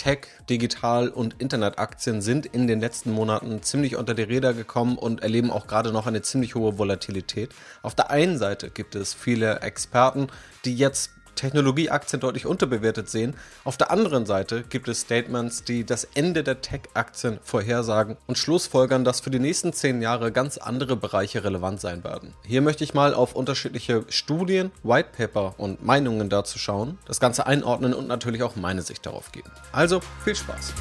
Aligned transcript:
Tech, 0.00 0.28
Digital 0.48 1.10
und 1.10 1.34
Internetaktien 1.42 2.22
sind 2.22 2.46
in 2.46 2.66
den 2.66 2.80
letzten 2.80 3.10
Monaten 3.10 3.62
ziemlich 3.62 3.96
unter 3.96 4.14
die 4.14 4.22
Räder 4.22 4.54
gekommen 4.54 4.96
und 4.96 5.22
erleben 5.22 5.50
auch 5.50 5.66
gerade 5.66 5.92
noch 5.92 6.06
eine 6.06 6.22
ziemlich 6.22 6.54
hohe 6.54 6.78
Volatilität. 6.78 7.50
Auf 7.82 7.94
der 7.94 8.08
einen 8.08 8.38
Seite 8.38 8.70
gibt 8.70 8.94
es 8.94 9.12
viele 9.12 9.60
Experten, 9.60 10.28
die 10.64 10.74
jetzt 10.74 11.10
Technologieaktien 11.40 12.20
deutlich 12.20 12.44
unterbewertet 12.44 13.08
sehen. 13.08 13.34
Auf 13.64 13.78
der 13.78 13.90
anderen 13.90 14.26
Seite 14.26 14.62
gibt 14.68 14.88
es 14.88 15.00
Statements, 15.00 15.64
die 15.64 15.84
das 15.84 16.04
Ende 16.14 16.44
der 16.44 16.60
Tech-Aktien 16.60 17.38
vorhersagen 17.42 18.18
und 18.26 18.36
schlussfolgern, 18.36 19.04
dass 19.04 19.20
für 19.20 19.30
die 19.30 19.38
nächsten 19.38 19.72
zehn 19.72 20.02
Jahre 20.02 20.32
ganz 20.32 20.58
andere 20.58 20.96
Bereiche 20.96 21.42
relevant 21.42 21.80
sein 21.80 22.04
werden. 22.04 22.34
Hier 22.44 22.60
möchte 22.60 22.84
ich 22.84 22.92
mal 22.92 23.14
auf 23.14 23.34
unterschiedliche 23.34 24.04
Studien, 24.10 24.70
Whitepaper 24.82 25.54
und 25.56 25.82
Meinungen 25.82 26.28
dazu 26.28 26.58
schauen, 26.58 26.98
das 27.06 27.20
Ganze 27.20 27.46
einordnen 27.46 27.94
und 27.94 28.06
natürlich 28.06 28.42
auch 28.42 28.56
meine 28.56 28.82
Sicht 28.82 29.06
darauf 29.06 29.32
geben. 29.32 29.50
Also 29.72 30.00
viel 30.24 30.36
Spaß! 30.36 30.74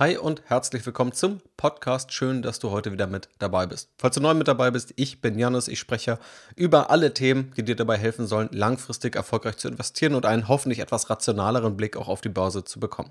Hi 0.00 0.16
und 0.16 0.40
herzlich 0.46 0.86
willkommen 0.86 1.12
zum 1.12 1.42
Podcast. 1.58 2.14
Schön, 2.14 2.40
dass 2.40 2.58
du 2.58 2.70
heute 2.70 2.90
wieder 2.90 3.06
mit 3.06 3.28
dabei 3.38 3.66
bist. 3.66 3.90
Falls 3.98 4.14
du 4.14 4.22
neu 4.22 4.32
mit 4.32 4.48
dabei 4.48 4.70
bist, 4.70 4.94
ich 4.96 5.20
bin 5.20 5.38
Janis. 5.38 5.68
Ich 5.68 5.78
spreche 5.78 6.18
über 6.56 6.88
alle 6.88 7.12
Themen, 7.12 7.52
die 7.54 7.62
dir 7.62 7.76
dabei 7.76 7.98
helfen 7.98 8.26
sollen, 8.26 8.48
langfristig 8.50 9.14
erfolgreich 9.14 9.58
zu 9.58 9.68
investieren 9.68 10.14
und 10.14 10.24
einen 10.24 10.48
hoffentlich 10.48 10.78
etwas 10.78 11.10
rationaleren 11.10 11.76
Blick 11.76 11.98
auch 11.98 12.08
auf 12.08 12.22
die 12.22 12.30
Börse 12.30 12.64
zu 12.64 12.80
bekommen. 12.80 13.10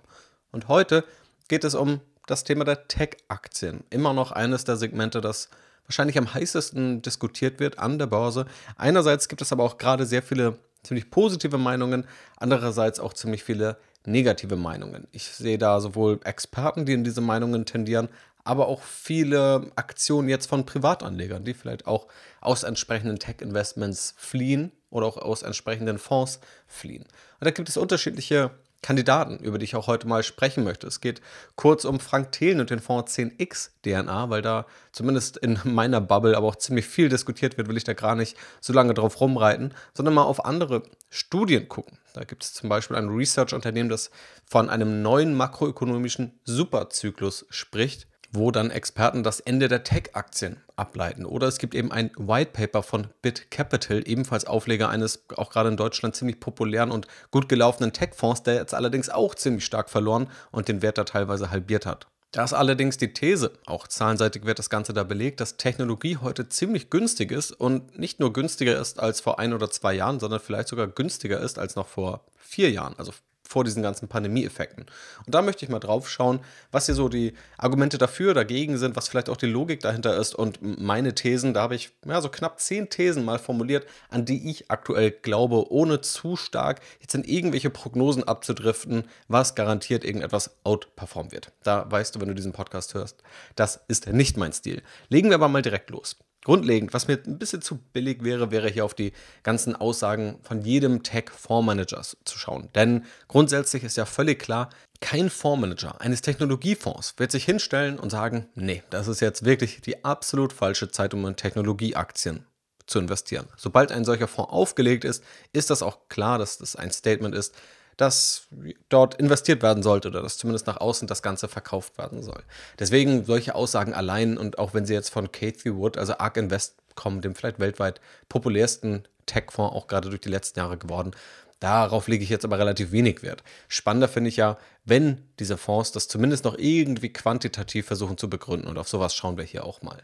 Und 0.51 0.67
heute 0.67 1.03
geht 1.47 1.63
es 1.63 1.75
um 1.75 2.01
das 2.25 2.43
Thema 2.43 2.65
der 2.65 2.87
Tech-Aktien. 2.87 3.83
Immer 3.91 4.13
noch 4.15 4.31
eines 4.31 4.63
der 4.63 4.75
Segmente, 4.75 5.21
das 5.21 5.49
wahrscheinlich 5.85 6.17
am 6.17 6.33
heißesten 6.33 7.03
diskutiert 7.03 7.59
wird 7.59 7.77
an 7.77 7.99
der 7.99 8.07
Börse. 8.07 8.47
Einerseits 8.77 9.27
gibt 9.27 9.43
es 9.43 9.51
aber 9.51 9.63
auch 9.63 9.77
gerade 9.77 10.07
sehr 10.07 10.23
viele 10.23 10.57
ziemlich 10.81 11.11
positive 11.11 11.59
Meinungen, 11.59 12.07
andererseits 12.37 12.99
auch 12.99 13.13
ziemlich 13.13 13.43
viele 13.43 13.77
negative 14.05 14.55
Meinungen. 14.55 15.07
Ich 15.11 15.25
sehe 15.25 15.57
da 15.57 15.79
sowohl 15.79 16.19
Experten, 16.23 16.85
die 16.85 16.93
in 16.93 17.03
diese 17.03 17.21
Meinungen 17.21 17.65
tendieren, 17.65 18.09
aber 18.43 18.67
auch 18.67 18.81
viele 18.81 19.71
Aktionen 19.75 20.29
jetzt 20.29 20.47
von 20.47 20.65
Privatanlegern, 20.65 21.43
die 21.43 21.53
vielleicht 21.53 21.85
auch 21.85 22.07
aus 22.41 22.63
entsprechenden 22.63 23.19
Tech-Investments 23.19 24.15
fliehen 24.17 24.71
oder 24.89 25.05
auch 25.05 25.17
aus 25.17 25.43
entsprechenden 25.43 25.99
Fonds 25.99 26.39
fliehen. 26.67 27.03
Und 27.03 27.45
da 27.45 27.51
gibt 27.51 27.69
es 27.69 27.77
unterschiedliche 27.77 28.51
Kandidaten, 28.81 29.39
über 29.39 29.57
die 29.57 29.65
ich 29.65 29.75
auch 29.75 29.87
heute 29.87 30.07
mal 30.07 30.23
sprechen 30.23 30.63
möchte. 30.63 30.87
Es 30.87 31.01
geht 31.01 31.21
kurz 31.55 31.85
um 31.85 31.99
Frank 31.99 32.31
Thelen 32.31 32.59
und 32.59 32.69
den 32.69 32.79
Fonds 32.79 33.17
10x 33.17 33.71
DNA, 33.83 34.29
weil 34.29 34.41
da 34.41 34.65
zumindest 34.91 35.37
in 35.37 35.59
meiner 35.63 36.01
Bubble 36.01 36.35
aber 36.37 36.47
auch 36.47 36.55
ziemlich 36.55 36.87
viel 36.87 37.09
diskutiert 37.09 37.57
wird, 37.57 37.67
will 37.67 37.77
ich 37.77 37.83
da 37.83 37.93
gar 37.93 38.15
nicht 38.15 38.37
so 38.61 38.71
lange 38.73 38.93
drauf 38.93 39.19
rumreiten, 39.19 39.73
sondern 39.93 40.13
mal 40.13 40.23
auf 40.23 40.45
andere 40.45 40.83
Studien 41.09 41.67
gucken. 41.67 41.99
Da 42.13 42.23
gibt 42.23 42.43
es 42.43 42.53
zum 42.53 42.69
Beispiel 42.69 42.95
ein 42.95 43.09
Research-Unternehmen, 43.09 43.89
das 43.89 44.11
von 44.45 44.69
einem 44.69 45.01
neuen 45.01 45.35
makroökonomischen 45.35 46.39
Superzyklus 46.45 47.45
spricht 47.49 48.08
wo 48.31 48.51
dann 48.51 48.71
Experten 48.71 49.23
das 49.23 49.39
Ende 49.39 49.67
der 49.67 49.83
Tech-Aktien 49.83 50.57
ableiten. 50.75 51.25
Oder 51.25 51.47
es 51.47 51.57
gibt 51.57 51.73
eben 51.73 51.91
ein 51.91 52.11
White 52.17 52.51
Paper 52.53 52.83
von 52.83 53.07
Bit 53.21 53.49
Capital, 53.51 54.03
ebenfalls 54.05 54.45
Aufleger 54.45 54.89
eines 54.89 55.23
auch 55.35 55.49
gerade 55.49 55.69
in 55.69 55.77
Deutschland 55.77 56.15
ziemlich 56.15 56.39
populären 56.39 56.91
und 56.91 57.07
gut 57.31 57.49
gelaufenen 57.49 57.93
Tech-Fonds, 57.93 58.43
der 58.43 58.55
jetzt 58.55 58.73
allerdings 58.73 59.09
auch 59.09 59.35
ziemlich 59.35 59.65
stark 59.65 59.89
verloren 59.89 60.29
und 60.51 60.67
den 60.67 60.81
Wert 60.81 60.97
da 60.97 61.03
teilweise 61.03 61.51
halbiert 61.51 61.85
hat. 61.85 62.07
Da 62.31 62.43
ist 62.43 62.53
allerdings 62.53 62.97
die 62.97 63.11
These, 63.11 63.53
auch 63.65 63.87
zahlenseitig 63.87 64.45
wird 64.45 64.59
das 64.59 64.69
Ganze 64.69 64.93
da 64.93 65.03
belegt, 65.03 65.39
dass 65.39 65.57
Technologie 65.57 66.17
heute 66.17 66.47
ziemlich 66.47 66.91
günstig 66.91 67.31
ist 67.31 67.51
und 67.51 67.97
nicht 67.97 68.19
nur 68.19 68.31
günstiger 68.33 68.79
ist 68.79 68.99
als 68.99 69.19
vor 69.19 69.39
ein 69.39 69.51
oder 69.51 69.71
zwei 69.71 69.93
Jahren, 69.93 70.19
sondern 70.19 70.39
vielleicht 70.39 70.67
sogar 70.67 70.85
günstiger 70.85 71.39
ist 71.39 71.57
als 71.57 71.75
noch 71.75 71.87
vor 71.87 72.23
vier 72.37 72.69
Jahren, 72.69 72.93
also 72.99 73.13
vor 73.49 73.63
diesen 73.63 73.81
ganzen 73.81 74.07
Pandemie-Effekten. 74.07 74.85
Und 75.25 75.33
da 75.33 75.41
möchte 75.41 75.65
ich 75.65 75.71
mal 75.71 75.79
drauf 75.79 76.07
schauen, 76.07 76.39
was 76.71 76.85
hier 76.85 76.93
so 76.93 77.09
die 77.09 77.33
Argumente 77.57 77.97
dafür, 77.97 78.35
dagegen 78.35 78.77
sind, 78.77 78.95
was 78.95 79.07
vielleicht 79.07 79.27
auch 79.27 79.37
die 79.37 79.47
Logik 79.47 79.79
dahinter 79.79 80.15
ist. 80.15 80.35
Und 80.35 80.59
meine 80.61 81.15
Thesen, 81.15 81.55
da 81.55 81.63
habe 81.63 81.73
ich 81.73 81.89
ja, 82.05 82.21
so 82.21 82.29
knapp 82.29 82.59
zehn 82.59 82.89
Thesen 82.91 83.25
mal 83.25 83.39
formuliert, 83.39 83.87
an 84.09 84.23
die 84.23 84.51
ich 84.51 84.69
aktuell 84.69 85.09
glaube, 85.09 85.71
ohne 85.71 86.01
zu 86.01 86.35
stark 86.35 86.79
jetzt 87.01 87.15
in 87.15 87.23
irgendwelche 87.23 87.71
Prognosen 87.71 88.23
abzudriften, 88.23 89.05
was 89.27 89.55
garantiert 89.55 90.05
irgendetwas 90.05 90.51
outperformen 90.63 91.31
wird. 91.31 91.51
Da 91.63 91.89
weißt 91.89 92.15
du, 92.15 92.21
wenn 92.21 92.27
du 92.27 92.35
diesen 92.35 92.53
Podcast 92.53 92.93
hörst, 92.93 93.23
das 93.55 93.79
ist 93.87 94.05
nicht 94.05 94.37
mein 94.37 94.53
Stil. 94.53 94.83
Legen 95.07 95.29
wir 95.29 95.35
aber 95.35 95.49
mal 95.49 95.63
direkt 95.63 95.89
los. 95.89 96.17
Grundlegend, 96.45 96.93
was 96.93 97.07
mir 97.07 97.19
ein 97.25 97.37
bisschen 97.37 97.61
zu 97.61 97.77
billig 97.77 98.23
wäre, 98.23 98.49
wäre 98.49 98.69
hier 98.69 98.85
auf 98.85 98.93
die 98.93 99.11
ganzen 99.43 99.75
Aussagen 99.75 100.39
von 100.41 100.61
jedem 100.61 101.03
Tech-Fondsmanager 101.03 102.01
zu 102.01 102.39
schauen. 102.39 102.69
Denn 102.75 103.03
grundsätzlich 103.27 103.83
ist 103.83 103.97
ja 103.97 104.05
völlig 104.05 104.39
klar, 104.39 104.69
kein 105.01 105.29
Fondsmanager 105.29 105.99
eines 105.99 106.21
Technologiefonds 106.21 107.15
wird 107.17 107.31
sich 107.31 107.45
hinstellen 107.45 107.99
und 107.99 108.09
sagen, 108.09 108.47
nee, 108.55 108.83
das 108.89 109.07
ist 109.07 109.19
jetzt 109.19 109.43
wirklich 109.43 109.81
die 109.81 110.03
absolut 110.05 110.53
falsche 110.53 110.89
Zeit, 110.91 111.13
um 111.13 111.25
in 111.25 111.35
Technologieaktien 111.35 112.45
zu 112.85 112.99
investieren. 112.99 113.47
Sobald 113.55 113.91
ein 113.91 114.05
solcher 114.05 114.27
Fonds 114.27 114.51
aufgelegt 114.51 115.05
ist, 115.05 115.23
ist 115.53 115.69
das 115.69 115.81
auch 115.81 116.07
klar, 116.09 116.37
dass 116.37 116.57
das 116.57 116.75
ein 116.75 116.91
Statement 116.91 117.35
ist, 117.35 117.53
dass 117.99 118.47
dort 118.87 119.15
investiert 119.15 119.61
werden 119.61 119.83
sollte 119.83 120.07
oder 120.07 120.21
dass 120.21 120.37
zumindest 120.37 120.67
nach 120.67 120.77
außen 120.77 121.05
das 121.05 121.21
Ganze 121.21 121.49
verkauft 121.49 121.97
werden 121.97 122.23
soll. 122.23 122.41
Deswegen 122.79 123.25
solche 123.25 123.55
Aussagen 123.55 123.93
allein 123.93 124.37
und 124.37 124.57
auch 124.57 124.73
wenn 124.73 124.85
sie 124.85 124.93
jetzt 124.93 125.09
von 125.09 125.33
Cathy 125.33 125.75
Wood, 125.75 125.97
also 125.97 126.13
ARK 126.17 126.37
Invest 126.37 126.75
kommen, 126.95 127.19
dem 127.19 127.35
vielleicht 127.35 127.59
weltweit 127.59 127.99
populärsten 128.29 129.03
Tech-Fonds 129.25 129.75
auch 129.75 129.87
gerade 129.87 130.09
durch 130.09 130.21
die 130.21 130.29
letzten 130.29 130.59
Jahre 130.59 130.77
geworden, 130.77 131.11
Darauf 131.59 132.07
lege 132.07 132.23
ich 132.23 132.29
jetzt 132.29 132.45
aber 132.45 132.57
relativ 132.57 132.93
wenig 132.93 133.21
Wert. 133.21 133.43
Spannender 133.67 134.07
finde 134.07 134.29
ich 134.29 134.37
ja, 134.37 134.57
wenn 134.85 135.25
diese 135.39 135.57
Fonds 135.57 135.91
das 135.91 136.07
zumindest 136.07 136.45
noch 136.45 136.57
irgendwie 136.57 137.11
quantitativ 137.11 137.85
versuchen 137.85 138.17
zu 138.17 138.29
begründen. 138.29 138.65
Und 138.67 138.77
auf 138.77 138.87
sowas 138.87 139.13
schauen 139.13 139.35
wir 139.35 139.43
hier 139.43 139.65
auch 139.65 139.81
mal. 139.81 140.01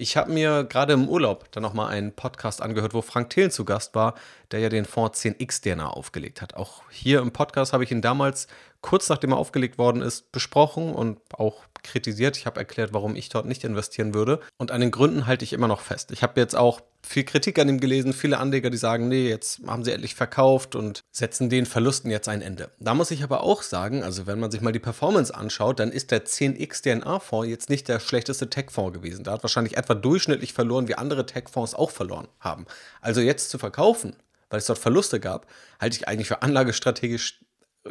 Ich 0.00 0.16
habe 0.16 0.30
mir 0.30 0.62
gerade 0.62 0.92
im 0.92 1.08
Urlaub 1.08 1.50
dann 1.50 1.64
nochmal 1.64 1.88
einen 1.88 2.12
Podcast 2.12 2.62
angehört, 2.62 2.94
wo 2.94 3.02
Frank 3.02 3.30
Thelen 3.30 3.50
zu 3.50 3.64
Gast 3.64 3.96
war, 3.96 4.14
der 4.52 4.60
ja 4.60 4.68
den 4.68 4.84
Fonds 4.84 5.20
10x 5.24 5.60
DNA 5.60 5.88
aufgelegt 5.88 6.40
hat. 6.40 6.54
Auch 6.54 6.82
hier 6.88 7.18
im 7.18 7.32
Podcast 7.32 7.72
habe 7.72 7.82
ich 7.82 7.90
ihn 7.90 8.00
damals, 8.00 8.46
kurz 8.80 9.08
nachdem 9.08 9.32
er 9.32 9.38
aufgelegt 9.38 9.76
worden 9.76 10.00
ist, 10.00 10.30
besprochen 10.30 10.94
und 10.94 11.18
auch 11.34 11.64
kritisiert. 11.82 12.36
Ich 12.36 12.46
habe 12.46 12.60
erklärt, 12.60 12.92
warum 12.92 13.16
ich 13.16 13.28
dort 13.28 13.46
nicht 13.46 13.64
investieren 13.64 14.14
würde. 14.14 14.38
Und 14.56 14.70
an 14.70 14.80
den 14.80 14.92
Gründen 14.92 15.26
halte 15.26 15.44
ich 15.44 15.52
immer 15.52 15.66
noch 15.66 15.80
fest. 15.80 16.12
Ich 16.12 16.22
habe 16.22 16.40
jetzt 16.40 16.54
auch 16.54 16.80
viel 17.06 17.24
Kritik 17.24 17.58
an 17.58 17.68
ihm 17.68 17.80
gelesen, 17.80 18.12
viele 18.12 18.38
Anleger, 18.38 18.70
die 18.70 18.76
sagen, 18.76 19.08
nee, 19.08 19.28
jetzt 19.28 19.60
haben 19.66 19.84
sie 19.84 19.92
endlich 19.92 20.14
verkauft 20.14 20.74
und 20.74 21.00
setzen 21.10 21.48
den 21.48 21.66
Verlusten 21.66 22.10
jetzt 22.10 22.28
ein 22.28 22.42
Ende. 22.42 22.70
Da 22.80 22.94
muss 22.94 23.10
ich 23.10 23.22
aber 23.22 23.42
auch 23.42 23.62
sagen, 23.62 24.02
also 24.02 24.26
wenn 24.26 24.40
man 24.40 24.50
sich 24.50 24.60
mal 24.60 24.72
die 24.72 24.78
Performance 24.78 25.34
anschaut, 25.34 25.80
dann 25.80 25.92
ist 25.92 26.10
der 26.10 26.24
10x 26.26 26.82
DNA-Fonds 26.82 27.48
jetzt 27.48 27.70
nicht 27.70 27.88
der 27.88 28.00
schlechteste 28.00 28.50
Tech-Fonds 28.50 28.94
gewesen. 28.94 29.24
Da 29.24 29.32
hat 29.32 29.42
wahrscheinlich 29.42 29.76
etwa 29.76 29.94
durchschnittlich 29.94 30.52
verloren, 30.52 30.88
wie 30.88 30.94
andere 30.94 31.24
Tech-Fonds 31.26 31.74
auch 31.74 31.90
verloren 31.90 32.28
haben. 32.40 32.66
Also 33.00 33.20
jetzt 33.20 33.50
zu 33.50 33.58
verkaufen, 33.58 34.16
weil 34.50 34.58
es 34.58 34.66
dort 34.66 34.78
Verluste 34.78 35.20
gab, 35.20 35.46
halte 35.80 35.96
ich 35.96 36.08
eigentlich 36.08 36.28
für 36.28 36.42
anlagestrategisch 36.42 37.40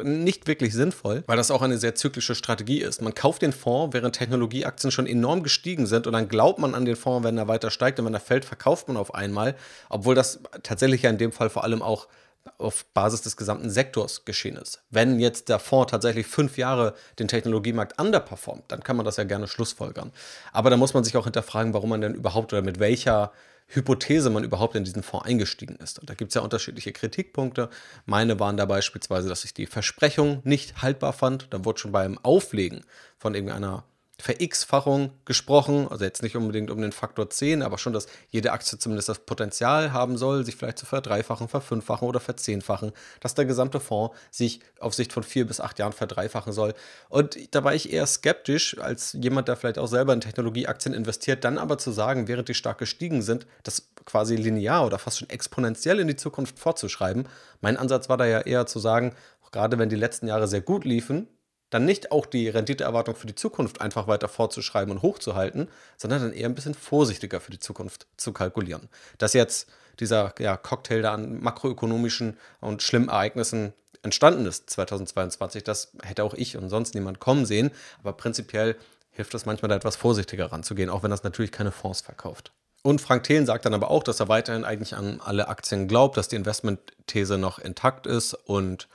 nicht 0.02 0.46
wirklich 0.46 0.74
sinnvoll, 0.74 1.24
weil 1.26 1.36
das 1.36 1.50
auch 1.50 1.62
eine 1.62 1.78
sehr 1.78 1.94
zyklische 1.94 2.34
Strategie 2.34 2.80
ist. 2.80 3.02
Man 3.02 3.14
kauft 3.14 3.42
den 3.42 3.52
Fonds, 3.52 3.94
während 3.94 4.16
Technologieaktien 4.16 4.90
schon 4.90 5.06
enorm 5.06 5.42
gestiegen 5.42 5.86
sind 5.86 6.06
und 6.06 6.12
dann 6.12 6.28
glaubt 6.28 6.58
man 6.58 6.74
an 6.74 6.84
den 6.84 6.96
Fonds, 6.96 7.24
wenn 7.24 7.38
er 7.38 7.48
weiter 7.48 7.70
steigt 7.70 7.98
und 7.98 8.06
wenn 8.06 8.14
er 8.14 8.20
fällt, 8.20 8.44
verkauft 8.44 8.88
man 8.88 8.96
auf 8.96 9.14
einmal, 9.14 9.54
obwohl 9.88 10.14
das 10.14 10.40
tatsächlich 10.62 11.02
ja 11.02 11.10
in 11.10 11.18
dem 11.18 11.32
Fall 11.32 11.50
vor 11.50 11.64
allem 11.64 11.82
auch 11.82 12.08
auf 12.56 12.86
Basis 12.94 13.22
des 13.22 13.36
gesamten 13.36 13.68
Sektors 13.68 14.24
geschehen 14.24 14.56
ist. 14.56 14.82
Wenn 14.90 15.20
jetzt 15.20 15.48
der 15.48 15.58
Fonds 15.58 15.90
tatsächlich 15.90 16.26
fünf 16.26 16.56
Jahre 16.56 16.94
den 17.18 17.28
Technologiemarkt 17.28 18.00
underperformt, 18.00 18.64
dann 18.68 18.82
kann 18.82 18.96
man 18.96 19.04
das 19.04 19.18
ja 19.18 19.24
gerne 19.24 19.46
schlussfolgern. 19.46 20.12
Aber 20.52 20.70
da 20.70 20.76
muss 20.76 20.94
man 20.94 21.04
sich 21.04 21.16
auch 21.16 21.24
hinterfragen, 21.24 21.74
warum 21.74 21.90
man 21.90 22.00
denn 22.00 22.14
überhaupt 22.14 22.52
oder 22.52 22.62
mit 22.62 22.80
welcher 22.80 23.32
Hypothese 23.68 24.30
man 24.30 24.44
überhaupt 24.44 24.74
in 24.74 24.84
diesen 24.84 25.02
Fonds 25.02 25.26
eingestiegen 25.26 25.76
ist. 25.76 25.98
Und 25.98 26.08
da 26.08 26.14
gibt 26.14 26.30
es 26.30 26.34
ja 26.34 26.40
unterschiedliche 26.40 26.92
Kritikpunkte. 26.92 27.68
Meine 28.06 28.40
waren 28.40 28.56
da 28.56 28.64
beispielsweise, 28.64 29.28
dass 29.28 29.44
ich 29.44 29.54
die 29.54 29.66
Versprechung 29.66 30.40
nicht 30.44 30.82
haltbar 30.82 31.12
fand. 31.12 31.48
Da 31.50 31.64
wurde 31.64 31.78
schon 31.78 31.92
beim 31.92 32.18
Auflegen 32.18 32.84
von 33.18 33.34
irgendeiner 33.34 33.84
Ver-X-Fachung 34.20 35.12
gesprochen, 35.24 35.86
also 35.88 36.04
jetzt 36.04 36.24
nicht 36.24 36.36
unbedingt 36.36 36.70
um 36.70 36.80
den 36.80 36.90
Faktor 36.90 37.30
10, 37.30 37.62
aber 37.62 37.78
schon, 37.78 37.92
dass 37.92 38.08
jede 38.30 38.50
Aktie 38.50 38.76
zumindest 38.76 39.08
das 39.08 39.20
Potenzial 39.20 39.92
haben 39.92 40.18
soll, 40.18 40.44
sich 40.44 40.56
vielleicht 40.56 40.78
zu 40.78 40.86
verdreifachen, 40.86 41.46
verfünffachen 41.46 42.08
oder 42.08 42.18
verzehnfachen, 42.18 42.90
dass 43.20 43.34
der 43.36 43.44
gesamte 43.44 43.78
Fonds 43.78 44.16
sich 44.32 44.60
auf 44.80 44.92
Sicht 44.94 45.12
von 45.12 45.22
vier 45.22 45.46
bis 45.46 45.60
acht 45.60 45.78
Jahren 45.78 45.92
verdreifachen 45.92 46.52
soll. 46.52 46.74
Und 47.08 47.54
da 47.54 47.62
war 47.62 47.74
ich 47.74 47.92
eher 47.92 48.06
skeptisch, 48.06 48.76
als 48.78 49.12
jemand, 49.12 49.46
der 49.46 49.56
vielleicht 49.56 49.78
auch 49.78 49.86
selber 49.86 50.12
in 50.12 50.20
Technologieaktien 50.20 50.94
investiert, 50.94 51.44
dann 51.44 51.56
aber 51.56 51.78
zu 51.78 51.92
sagen, 51.92 52.26
während 52.26 52.48
die 52.48 52.54
stark 52.54 52.78
gestiegen 52.78 53.22
sind, 53.22 53.46
das 53.62 53.90
quasi 54.04 54.34
linear 54.34 54.84
oder 54.84 54.98
fast 54.98 55.18
schon 55.18 55.30
exponentiell 55.30 56.00
in 56.00 56.08
die 56.08 56.16
Zukunft 56.16 56.58
fortzuschreiben. 56.58 57.28
Mein 57.60 57.76
Ansatz 57.76 58.08
war 58.08 58.16
da 58.16 58.26
ja 58.26 58.40
eher 58.40 58.66
zu 58.66 58.80
sagen, 58.80 59.14
gerade 59.52 59.78
wenn 59.78 59.88
die 59.88 59.96
letzten 59.96 60.26
Jahre 60.26 60.48
sehr 60.48 60.60
gut 60.60 60.84
liefen, 60.84 61.28
dann 61.70 61.84
nicht 61.84 62.12
auch 62.12 62.26
die 62.26 62.48
Renditeerwartung 62.48 63.14
für 63.14 63.26
die 63.26 63.34
Zukunft 63.34 63.80
einfach 63.80 64.06
weiter 64.06 64.28
fortzuschreiben 64.28 64.92
und 64.92 65.02
hochzuhalten, 65.02 65.68
sondern 65.96 66.22
dann 66.22 66.32
eher 66.32 66.48
ein 66.48 66.54
bisschen 66.54 66.74
vorsichtiger 66.74 67.40
für 67.40 67.50
die 67.50 67.58
Zukunft 67.58 68.06
zu 68.16 68.32
kalkulieren. 68.32 68.88
Dass 69.18 69.32
jetzt 69.34 69.68
dieser 70.00 70.34
ja, 70.38 70.56
Cocktail 70.56 71.02
da 71.02 71.14
an 71.14 71.40
makroökonomischen 71.40 72.36
und 72.60 72.82
schlimmen 72.82 73.08
Ereignissen 73.08 73.72
entstanden 74.02 74.46
ist 74.46 74.70
2022, 74.70 75.64
das 75.64 75.92
hätte 76.02 76.24
auch 76.24 76.34
ich 76.34 76.56
und 76.56 76.68
sonst 76.68 76.94
niemand 76.94 77.18
kommen 77.18 77.46
sehen. 77.46 77.70
Aber 78.00 78.12
prinzipiell 78.12 78.76
hilft 79.10 79.34
es 79.34 79.46
manchmal 79.46 79.68
da 79.68 79.76
etwas 79.76 79.96
vorsichtiger 79.96 80.52
ranzugehen, 80.52 80.90
auch 80.90 81.02
wenn 81.02 81.10
das 81.10 81.24
natürlich 81.24 81.52
keine 81.52 81.72
Fonds 81.72 82.00
verkauft. 82.00 82.52
Und 82.82 83.00
Frank 83.00 83.24
Thelen 83.24 83.44
sagt 83.44 83.66
dann 83.66 83.74
aber 83.74 83.90
auch, 83.90 84.04
dass 84.04 84.20
er 84.20 84.28
weiterhin 84.28 84.64
eigentlich 84.64 84.94
an 84.94 85.20
alle 85.20 85.48
Aktien 85.48 85.88
glaubt, 85.88 86.16
dass 86.16 86.28
die 86.28 86.36
Investmentthese 86.36 87.36
noch 87.36 87.58
intakt 87.58 88.06
ist 88.06 88.34
und 88.34 88.88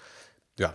ja, 0.60 0.74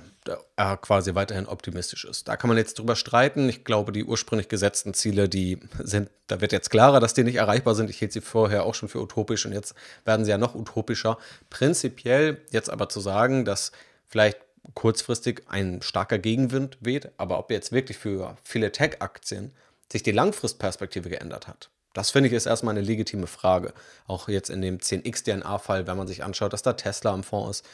er 0.57 0.77
quasi 0.77 1.15
weiterhin 1.15 1.47
optimistisch 1.47 2.05
ist. 2.05 2.27
Da 2.27 2.37
kann 2.37 2.49
man 2.49 2.57
jetzt 2.57 2.79
drüber 2.79 2.97
streiten. 2.97 3.49
Ich 3.49 3.65
glaube, 3.65 3.93
die 3.93 4.05
ursprünglich 4.05 4.49
gesetzten 4.49 4.93
Ziele, 4.93 5.29
die 5.29 5.61
sind, 5.79 6.11
da 6.27 6.41
wird 6.41 6.53
jetzt 6.53 6.71
klarer, 6.71 6.99
dass 7.01 7.15
die 7.15 7.25
nicht 7.25 7.37
erreichbar 7.37 7.75
sind. 7.75 7.89
Ich 7.89 7.99
hielt 7.99 8.13
sie 8.13 8.21
vorher 8.21 8.65
auch 8.65 8.75
schon 8.75 8.89
für 8.89 9.01
utopisch 9.01 9.47
und 9.47 9.53
jetzt 9.53 9.75
werden 10.05 10.25
sie 10.25 10.33
ja 10.33 10.39
noch 10.39 10.55
utopischer. 10.55 11.19
Prinzipiell 11.49 12.41
jetzt 12.51 12.71
aber 12.71 12.89
zu 12.89 13.01
sagen, 13.01 13.45
dass 13.45 13.71
vielleicht 14.09 14.39
kurzfristig 14.75 15.43
ein 15.49 15.81
starker 15.81 16.19
Gegenwind 16.19 16.79
weht, 16.81 17.11
aber 17.17 17.39
ob 17.39 17.51
jetzt 17.51 17.73
wirklich 17.73 17.99
für 17.99 18.37
viele 18.43 18.73
Tech-Aktien 18.73 19.53
sich 19.91 20.03
die 20.03 20.13
Langfristperspektive 20.13 21.09
geändert 21.09 21.47
hat, 21.47 21.71
das 21.99 22.11
finde 22.11 22.29
ich 22.29 22.33
ist 22.33 22.47
erstmal 22.47 22.77
eine 22.77 22.87
legitime 22.87 23.27
Frage. 23.27 23.73
Auch 24.07 24.29
jetzt 24.29 24.51
in 24.51 24.63
dem 24.63 24.79
10x 24.79 25.25
DNA-Fall, 25.25 25.89
wenn 25.89 25.97
man 25.97 26.07
sich 26.07 26.23
anschaut, 26.23 26.53
dass 26.53 26.63
da 26.63 26.75
Tesla 26.75 27.13
im 27.13 27.25
Fonds 27.25 27.59
ist, 27.59 27.69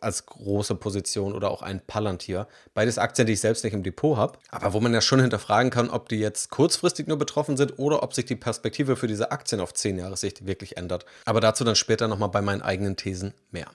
als 0.00 0.24
große 0.24 0.76
Position 0.76 1.34
oder 1.34 1.50
auch 1.50 1.62
ein 1.62 1.80
Palantir. 1.80 2.46
Beides 2.74 2.96
Aktien, 2.96 3.26
die 3.26 3.32
ich 3.32 3.40
selbst 3.40 3.64
nicht 3.64 3.74
im 3.74 3.82
Depot 3.82 4.16
habe, 4.16 4.38
aber 4.50 4.72
wo 4.72 4.80
man 4.80 4.94
ja 4.94 5.00
schon 5.00 5.20
hinterfragen 5.20 5.70
kann, 5.70 5.90
ob 5.90 6.08
die 6.08 6.20
jetzt 6.20 6.50
kurzfristig 6.50 7.08
nur 7.08 7.18
betroffen 7.18 7.56
sind 7.56 7.78
oder 7.78 8.04
ob 8.04 8.14
sich 8.14 8.24
die 8.24 8.36
Perspektive 8.36 8.94
für 8.94 9.08
diese 9.08 9.32
Aktien 9.32 9.60
auf 9.60 9.74
10 9.74 9.98
Jahre 9.98 10.16
Sicht 10.16 10.46
wirklich 10.46 10.76
ändert. 10.76 11.04
Aber 11.24 11.40
dazu 11.40 11.64
dann 11.64 11.74
später 11.76 12.06
nochmal 12.06 12.28
bei 12.28 12.42
meinen 12.42 12.62
eigenen 12.62 12.96
Thesen 12.96 13.34
mehr. 13.50 13.66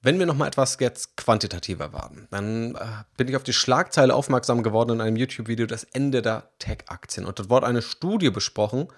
Wenn 0.00 0.18
wir 0.20 0.26
noch 0.26 0.36
mal 0.36 0.46
etwas 0.46 0.76
jetzt 0.78 1.16
quantitativer 1.16 1.92
waren, 1.92 2.28
dann 2.30 2.76
äh, 2.76 2.78
bin 3.16 3.26
ich 3.26 3.34
auf 3.34 3.42
die 3.42 3.52
Schlagzeile 3.52 4.14
aufmerksam 4.14 4.62
geworden 4.62 4.90
in 4.90 5.00
einem 5.00 5.16
YouTube-Video, 5.16 5.66
das 5.66 5.82
Ende 5.82 6.22
der 6.22 6.50
Tech-Aktien. 6.60 7.26
Und 7.26 7.38
dort 7.38 7.50
wurde 7.50 7.66
eine 7.66 7.82
Studie 7.82 8.30
besprochen 8.30 8.88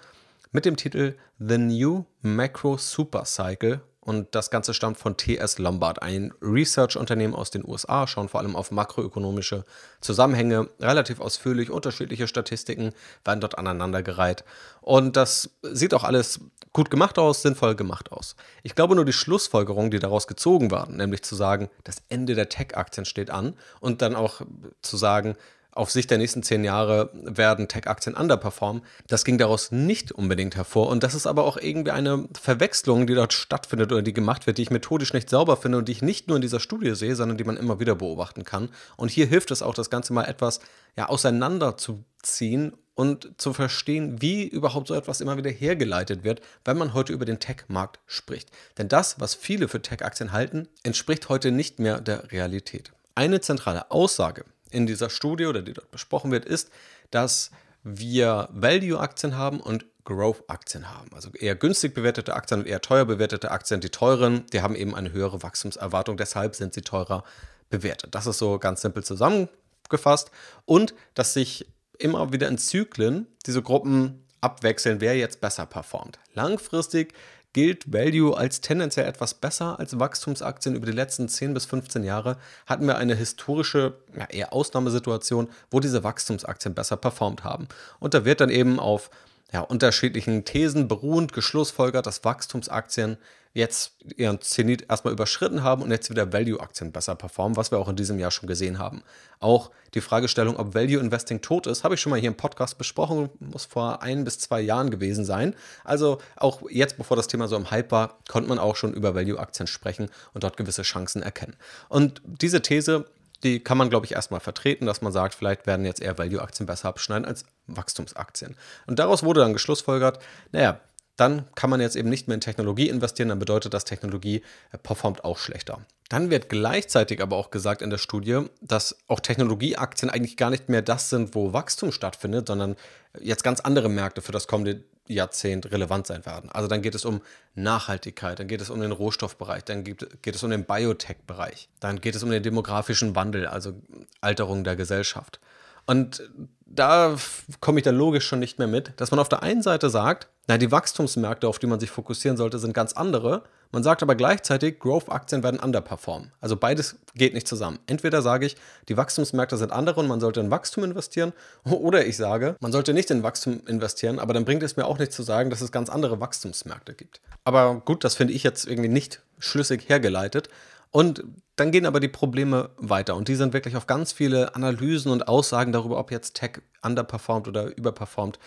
mit 0.51 0.65
dem 0.65 0.77
Titel 0.77 1.17
The 1.39 1.57
New 1.57 2.05
Macro 2.21 2.77
Super 2.77 3.25
Cycle 3.25 3.81
und 4.03 4.33
das 4.33 4.49
Ganze 4.49 4.73
stammt 4.73 4.97
von 4.97 5.15
TS 5.15 5.59
Lombard, 5.59 6.01
ein 6.01 6.33
Research-Unternehmen 6.41 7.35
aus 7.35 7.51
den 7.51 7.63
USA, 7.63 8.07
schauen 8.07 8.29
vor 8.29 8.39
allem 8.39 8.55
auf 8.55 8.71
makroökonomische 8.71 9.63
Zusammenhänge, 10.01 10.69
relativ 10.79 11.19
ausführlich, 11.19 11.69
unterschiedliche 11.69 12.27
Statistiken 12.27 12.93
werden 13.23 13.41
dort 13.41 13.59
aneinandergereiht. 13.59 14.43
Und 14.81 15.15
das 15.17 15.51
sieht 15.61 15.93
auch 15.93 16.03
alles 16.03 16.39
gut 16.73 16.89
gemacht 16.89 17.19
aus, 17.19 17.43
sinnvoll 17.43 17.75
gemacht 17.75 18.11
aus. 18.11 18.35
Ich 18.63 18.73
glaube 18.73 18.95
nur 18.95 19.05
die 19.05 19.13
Schlussfolgerungen, 19.13 19.91
die 19.91 19.99
daraus 19.99 20.25
gezogen 20.25 20.71
waren, 20.71 20.97
nämlich 20.97 21.21
zu 21.21 21.35
sagen, 21.35 21.69
das 21.83 21.97
Ende 22.09 22.33
der 22.33 22.49
Tech-Aktien 22.49 23.05
steht 23.05 23.29
an 23.29 23.55
und 23.81 24.01
dann 24.01 24.15
auch 24.15 24.41
zu 24.81 24.97
sagen, 24.97 25.35
auf 25.73 25.89
Sicht 25.89 26.11
der 26.11 26.17
nächsten 26.17 26.43
zehn 26.43 26.63
Jahre 26.63 27.09
werden 27.13 27.67
Tech-Aktien 27.67 28.15
underperformen. 28.15 28.83
Das 29.07 29.23
ging 29.23 29.37
daraus 29.37 29.71
nicht 29.71 30.11
unbedingt 30.11 30.55
hervor. 30.55 30.89
Und 30.89 31.03
das 31.03 31.13
ist 31.13 31.27
aber 31.27 31.45
auch 31.45 31.57
irgendwie 31.57 31.91
eine 31.91 32.27
Verwechslung, 32.39 33.07
die 33.07 33.15
dort 33.15 33.31
stattfindet 33.31 33.91
oder 33.91 34.01
die 34.01 34.13
gemacht 34.13 34.47
wird, 34.47 34.57
die 34.57 34.63
ich 34.63 34.71
methodisch 34.71 35.13
nicht 35.13 35.29
sauber 35.29 35.55
finde 35.55 35.77
und 35.77 35.87
die 35.87 35.93
ich 35.93 36.01
nicht 36.01 36.27
nur 36.27 36.35
in 36.35 36.41
dieser 36.41 36.59
Studie 36.59 36.93
sehe, 36.95 37.15
sondern 37.15 37.37
die 37.37 37.45
man 37.45 37.57
immer 37.57 37.79
wieder 37.79 37.95
beobachten 37.95 38.43
kann. 38.43 38.69
Und 38.97 39.11
hier 39.11 39.27
hilft 39.27 39.51
es 39.51 39.61
auch, 39.61 39.73
das 39.73 39.89
Ganze 39.89 40.11
mal 40.11 40.25
etwas 40.25 40.59
ja, 40.97 41.07
auseinanderzuziehen 41.07 42.73
und 42.93 43.31
zu 43.37 43.53
verstehen, 43.53 44.21
wie 44.21 44.43
überhaupt 44.43 44.87
so 44.87 44.93
etwas 44.93 45.21
immer 45.21 45.37
wieder 45.37 45.49
hergeleitet 45.49 46.23
wird, 46.25 46.41
wenn 46.65 46.77
man 46.77 46.93
heute 46.93 47.13
über 47.13 47.25
den 47.25 47.39
Tech-Markt 47.39 47.99
spricht. 48.05 48.49
Denn 48.77 48.89
das, 48.89 49.19
was 49.19 49.35
viele 49.35 49.69
für 49.69 49.81
Tech-Aktien 49.81 50.33
halten, 50.33 50.67
entspricht 50.83 51.29
heute 51.29 51.51
nicht 51.51 51.79
mehr 51.79 52.01
der 52.01 52.31
Realität. 52.31 52.91
Eine 53.15 53.41
zentrale 53.41 53.89
Aussage, 53.89 54.45
in 54.71 54.87
dieser 54.87 55.09
Studie 55.09 55.45
oder 55.45 55.61
die 55.61 55.73
dort 55.73 55.91
besprochen 55.91 56.31
wird, 56.31 56.45
ist, 56.45 56.69
dass 57.11 57.51
wir 57.83 58.49
Value-Aktien 58.51 59.37
haben 59.37 59.59
und 59.59 59.85
Growth-Aktien 60.03 60.89
haben. 60.89 61.09
Also 61.13 61.29
eher 61.31 61.55
günstig 61.55 61.93
bewertete 61.93 62.33
Aktien 62.33 62.61
und 62.61 62.67
eher 62.67 62.81
teuer 62.81 63.05
bewertete 63.05 63.51
Aktien. 63.51 63.81
Die 63.81 63.89
teuren, 63.89 64.45
die 64.53 64.61
haben 64.61 64.75
eben 64.75 64.95
eine 64.95 65.11
höhere 65.11 65.43
Wachstumserwartung, 65.43 66.17
deshalb 66.17 66.55
sind 66.55 66.73
sie 66.73 66.81
teurer 66.81 67.23
bewertet. 67.69 68.15
Das 68.15 68.27
ist 68.27 68.37
so 68.37 68.57
ganz 68.59 68.81
simpel 68.81 69.03
zusammengefasst. 69.03 70.31
Und 70.65 70.93
dass 71.13 71.33
sich 71.33 71.67
immer 71.97 72.33
wieder 72.33 72.47
in 72.47 72.57
Zyklen 72.57 73.27
diese 73.45 73.61
Gruppen 73.61 74.25
abwechseln, 74.41 75.01
wer 75.01 75.15
jetzt 75.15 75.39
besser 75.39 75.65
performt. 75.65 76.19
Langfristig 76.33 77.13
gilt 77.53 77.91
Value 77.91 78.37
als 78.37 78.61
tendenziell 78.61 79.05
etwas 79.05 79.33
besser 79.33 79.79
als 79.79 79.99
Wachstumsaktien. 79.99 80.75
Über 80.75 80.85
die 80.85 80.91
letzten 80.91 81.27
10 81.27 81.53
bis 81.53 81.65
15 81.65 82.03
Jahre 82.03 82.37
hatten 82.65 82.87
wir 82.87 82.97
eine 82.97 83.15
historische, 83.15 83.95
ja, 84.17 84.25
eher 84.25 84.53
Ausnahmesituation, 84.53 85.49
wo 85.69 85.79
diese 85.79 86.03
Wachstumsaktien 86.03 86.73
besser 86.73 86.97
performt 86.97 87.43
haben. 87.43 87.67
Und 87.99 88.13
da 88.13 88.25
wird 88.25 88.41
dann 88.41 88.49
eben 88.49 88.79
auf 88.79 89.09
ja, 89.51 89.61
unterschiedlichen 89.61 90.45
Thesen 90.45 90.87
beruhend 90.87 91.33
geschlussfolgert, 91.33 92.05
dass 92.05 92.23
Wachstumsaktien 92.23 93.17
jetzt 93.53 93.95
ihren 94.15 94.39
Zenit 94.41 94.89
erstmal 94.89 95.13
überschritten 95.13 95.63
haben 95.63 95.81
und 95.81 95.91
jetzt 95.91 96.09
wieder 96.09 96.31
Value-Aktien 96.31 96.91
besser 96.91 97.15
performen, 97.15 97.57
was 97.57 97.71
wir 97.71 97.79
auch 97.79 97.89
in 97.89 97.95
diesem 97.95 98.17
Jahr 98.17 98.31
schon 98.31 98.47
gesehen 98.47 98.79
haben. 98.79 99.03
Auch 99.39 99.71
die 99.93 100.01
Fragestellung, 100.01 100.55
ob 100.55 100.73
Value 100.73 100.99
Investing 100.99 101.41
tot 101.41 101.67
ist, 101.67 101.83
habe 101.83 101.95
ich 101.95 102.01
schon 102.01 102.11
mal 102.11 102.19
hier 102.19 102.29
im 102.29 102.37
Podcast 102.37 102.77
besprochen, 102.77 103.29
muss 103.39 103.65
vor 103.65 104.01
ein 104.01 104.23
bis 104.23 104.39
zwei 104.39 104.61
Jahren 104.61 104.89
gewesen 104.89 105.25
sein. 105.25 105.55
Also 105.83 106.19
auch 106.37 106.61
jetzt, 106.69 106.97
bevor 106.97 107.17
das 107.17 107.27
Thema 107.27 107.47
so 107.47 107.57
im 107.57 107.71
Hype 107.71 107.91
war, 107.91 108.19
konnte 108.29 108.47
man 108.47 108.59
auch 108.59 108.75
schon 108.75 108.93
über 108.93 109.15
Value-Aktien 109.15 109.67
sprechen 109.67 110.09
und 110.33 110.43
dort 110.43 110.55
gewisse 110.55 110.83
Chancen 110.83 111.21
erkennen. 111.21 111.55
Und 111.89 112.21
diese 112.25 112.61
These 112.61 113.05
die 113.43 113.59
kann 113.59 113.77
man, 113.77 113.89
glaube 113.89 114.05
ich, 114.05 114.13
erstmal 114.13 114.39
vertreten, 114.39 114.85
dass 114.85 115.01
man 115.01 115.11
sagt, 115.11 115.35
vielleicht 115.35 115.65
werden 115.65 115.85
jetzt 115.85 116.01
eher 116.01 116.17
Value-Aktien 116.17 116.67
besser 116.67 116.89
abschneiden 116.89 117.25
als 117.25 117.45
Wachstumsaktien. 117.67 118.55
Und 118.85 118.99
daraus 118.99 119.23
wurde 119.23 119.41
dann 119.41 119.53
geschlussfolgert, 119.53 120.19
naja, 120.51 120.79
dann 121.21 121.45
kann 121.53 121.69
man 121.69 121.79
jetzt 121.79 121.95
eben 121.95 122.09
nicht 122.09 122.27
mehr 122.27 122.35
in 122.35 122.41
Technologie 122.41 122.89
investieren, 122.89 123.29
dann 123.29 123.37
bedeutet 123.37 123.73
das, 123.73 123.85
Technologie 123.85 124.41
äh, 124.71 124.77
performt 124.79 125.23
auch 125.23 125.37
schlechter. 125.37 125.79
Dann 126.09 126.29
wird 126.29 126.49
gleichzeitig 126.49 127.21
aber 127.21 127.37
auch 127.37 127.51
gesagt 127.51 127.81
in 127.81 127.89
der 127.91 127.99
Studie, 127.99 128.41
dass 128.59 128.97
auch 129.07 129.19
Technologieaktien 129.19 130.09
eigentlich 130.09 130.35
gar 130.35 130.49
nicht 130.49 130.67
mehr 130.67 130.81
das 130.81 131.09
sind, 131.09 131.35
wo 131.35 131.53
Wachstum 131.53 131.91
stattfindet, 131.91 132.47
sondern 132.47 132.75
jetzt 133.19 133.43
ganz 133.43 133.61
andere 133.61 133.87
Märkte 133.87 134.21
für 134.21 134.31
das 134.31 134.47
kommende 134.47 134.83
Jahrzehnt 135.07 135.71
relevant 135.71 136.07
sein 136.07 136.25
werden. 136.25 136.49
Also 136.51 136.67
dann 136.67 136.81
geht 136.81 136.95
es 136.95 137.05
um 137.05 137.21
Nachhaltigkeit, 137.53 138.39
dann 138.39 138.47
geht 138.47 138.61
es 138.61 138.69
um 138.69 138.81
den 138.81 138.91
Rohstoffbereich, 138.91 139.63
dann 139.63 139.83
geht, 139.83 140.23
geht 140.23 140.35
es 140.35 140.43
um 140.43 140.49
den 140.49 140.65
Biotech-Bereich, 140.65 141.69
dann 141.79 142.01
geht 142.01 142.15
es 142.15 142.23
um 142.23 142.31
den 142.31 142.43
demografischen 142.43 143.15
Wandel, 143.15 143.45
also 143.45 143.73
Alterung 144.21 144.63
der 144.63 144.75
Gesellschaft. 144.75 145.39
Und 145.85 146.23
da 146.65 147.15
komme 147.59 147.79
ich 147.79 147.83
dann 147.83 147.95
logisch 147.95 148.25
schon 148.25 148.39
nicht 148.39 148.59
mehr 148.59 148.67
mit, 148.67 148.93
dass 148.97 149.11
man 149.11 149.19
auf 149.19 149.29
der 149.29 149.43
einen 149.43 149.61
Seite 149.61 149.89
sagt, 149.89 150.27
na, 150.47 150.57
die 150.57 150.71
Wachstumsmärkte, 150.71 151.47
auf 151.47 151.59
die 151.59 151.67
man 151.67 151.79
sich 151.79 151.91
fokussieren 151.91 152.37
sollte, 152.37 152.59
sind 152.59 152.73
ganz 152.73 152.93
andere. 152.93 153.43
Man 153.71 153.83
sagt 153.83 154.01
aber 154.03 154.15
gleichzeitig, 154.15 154.79
Growth-Aktien 154.79 155.43
werden 155.43 155.59
underperformen. 155.59 156.31
Also 156.41 156.57
beides 156.57 156.97
geht 157.13 157.33
nicht 157.33 157.47
zusammen. 157.47 157.79
Entweder 157.87 158.21
sage 158.21 158.45
ich, 158.45 158.57
die 158.89 158.97
Wachstumsmärkte 158.97 159.55
sind 159.55 159.71
andere 159.71 159.99
und 159.99 160.07
man 160.07 160.19
sollte 160.19 160.39
in 160.39 160.51
Wachstum 160.51 160.83
investieren, 160.83 161.33
oder 161.63 162.05
ich 162.05 162.17
sage, 162.17 162.55
man 162.59 162.71
sollte 162.71 162.93
nicht 162.93 163.11
in 163.11 163.23
Wachstum 163.23 163.61
investieren, 163.67 164.19
aber 164.19 164.33
dann 164.33 164.45
bringt 164.45 164.63
es 164.63 164.77
mir 164.77 164.85
auch 164.85 164.97
nicht 164.97 165.13
zu 165.13 165.23
sagen, 165.23 165.49
dass 165.49 165.61
es 165.61 165.71
ganz 165.71 165.89
andere 165.89 166.19
Wachstumsmärkte 166.19 166.93
gibt. 166.93 167.21
Aber 167.43 167.75
gut, 167.85 168.03
das 168.03 168.15
finde 168.15 168.33
ich 168.33 168.43
jetzt 168.43 168.67
irgendwie 168.67 168.89
nicht 168.89 169.21
schlüssig 169.39 169.87
hergeleitet. 169.87 170.49
Und 170.89 171.23
dann 171.61 171.69
gehen 171.69 171.85
aber 171.85 171.99
die 171.99 172.07
Probleme 172.07 172.71
weiter 172.77 173.15
und 173.15 173.27
die 173.27 173.35
sind 173.35 173.53
wirklich 173.53 173.75
auf 173.75 173.85
ganz 173.85 174.11
viele 174.11 174.55
Analysen 174.55 175.11
und 175.11 175.27
Aussagen 175.27 175.71
darüber, 175.71 175.99
ob 175.99 176.09
jetzt 176.09 176.33
Tech 176.33 176.53
underperformt 176.81 177.47
oder 177.47 177.77
überperformt, 177.77 178.39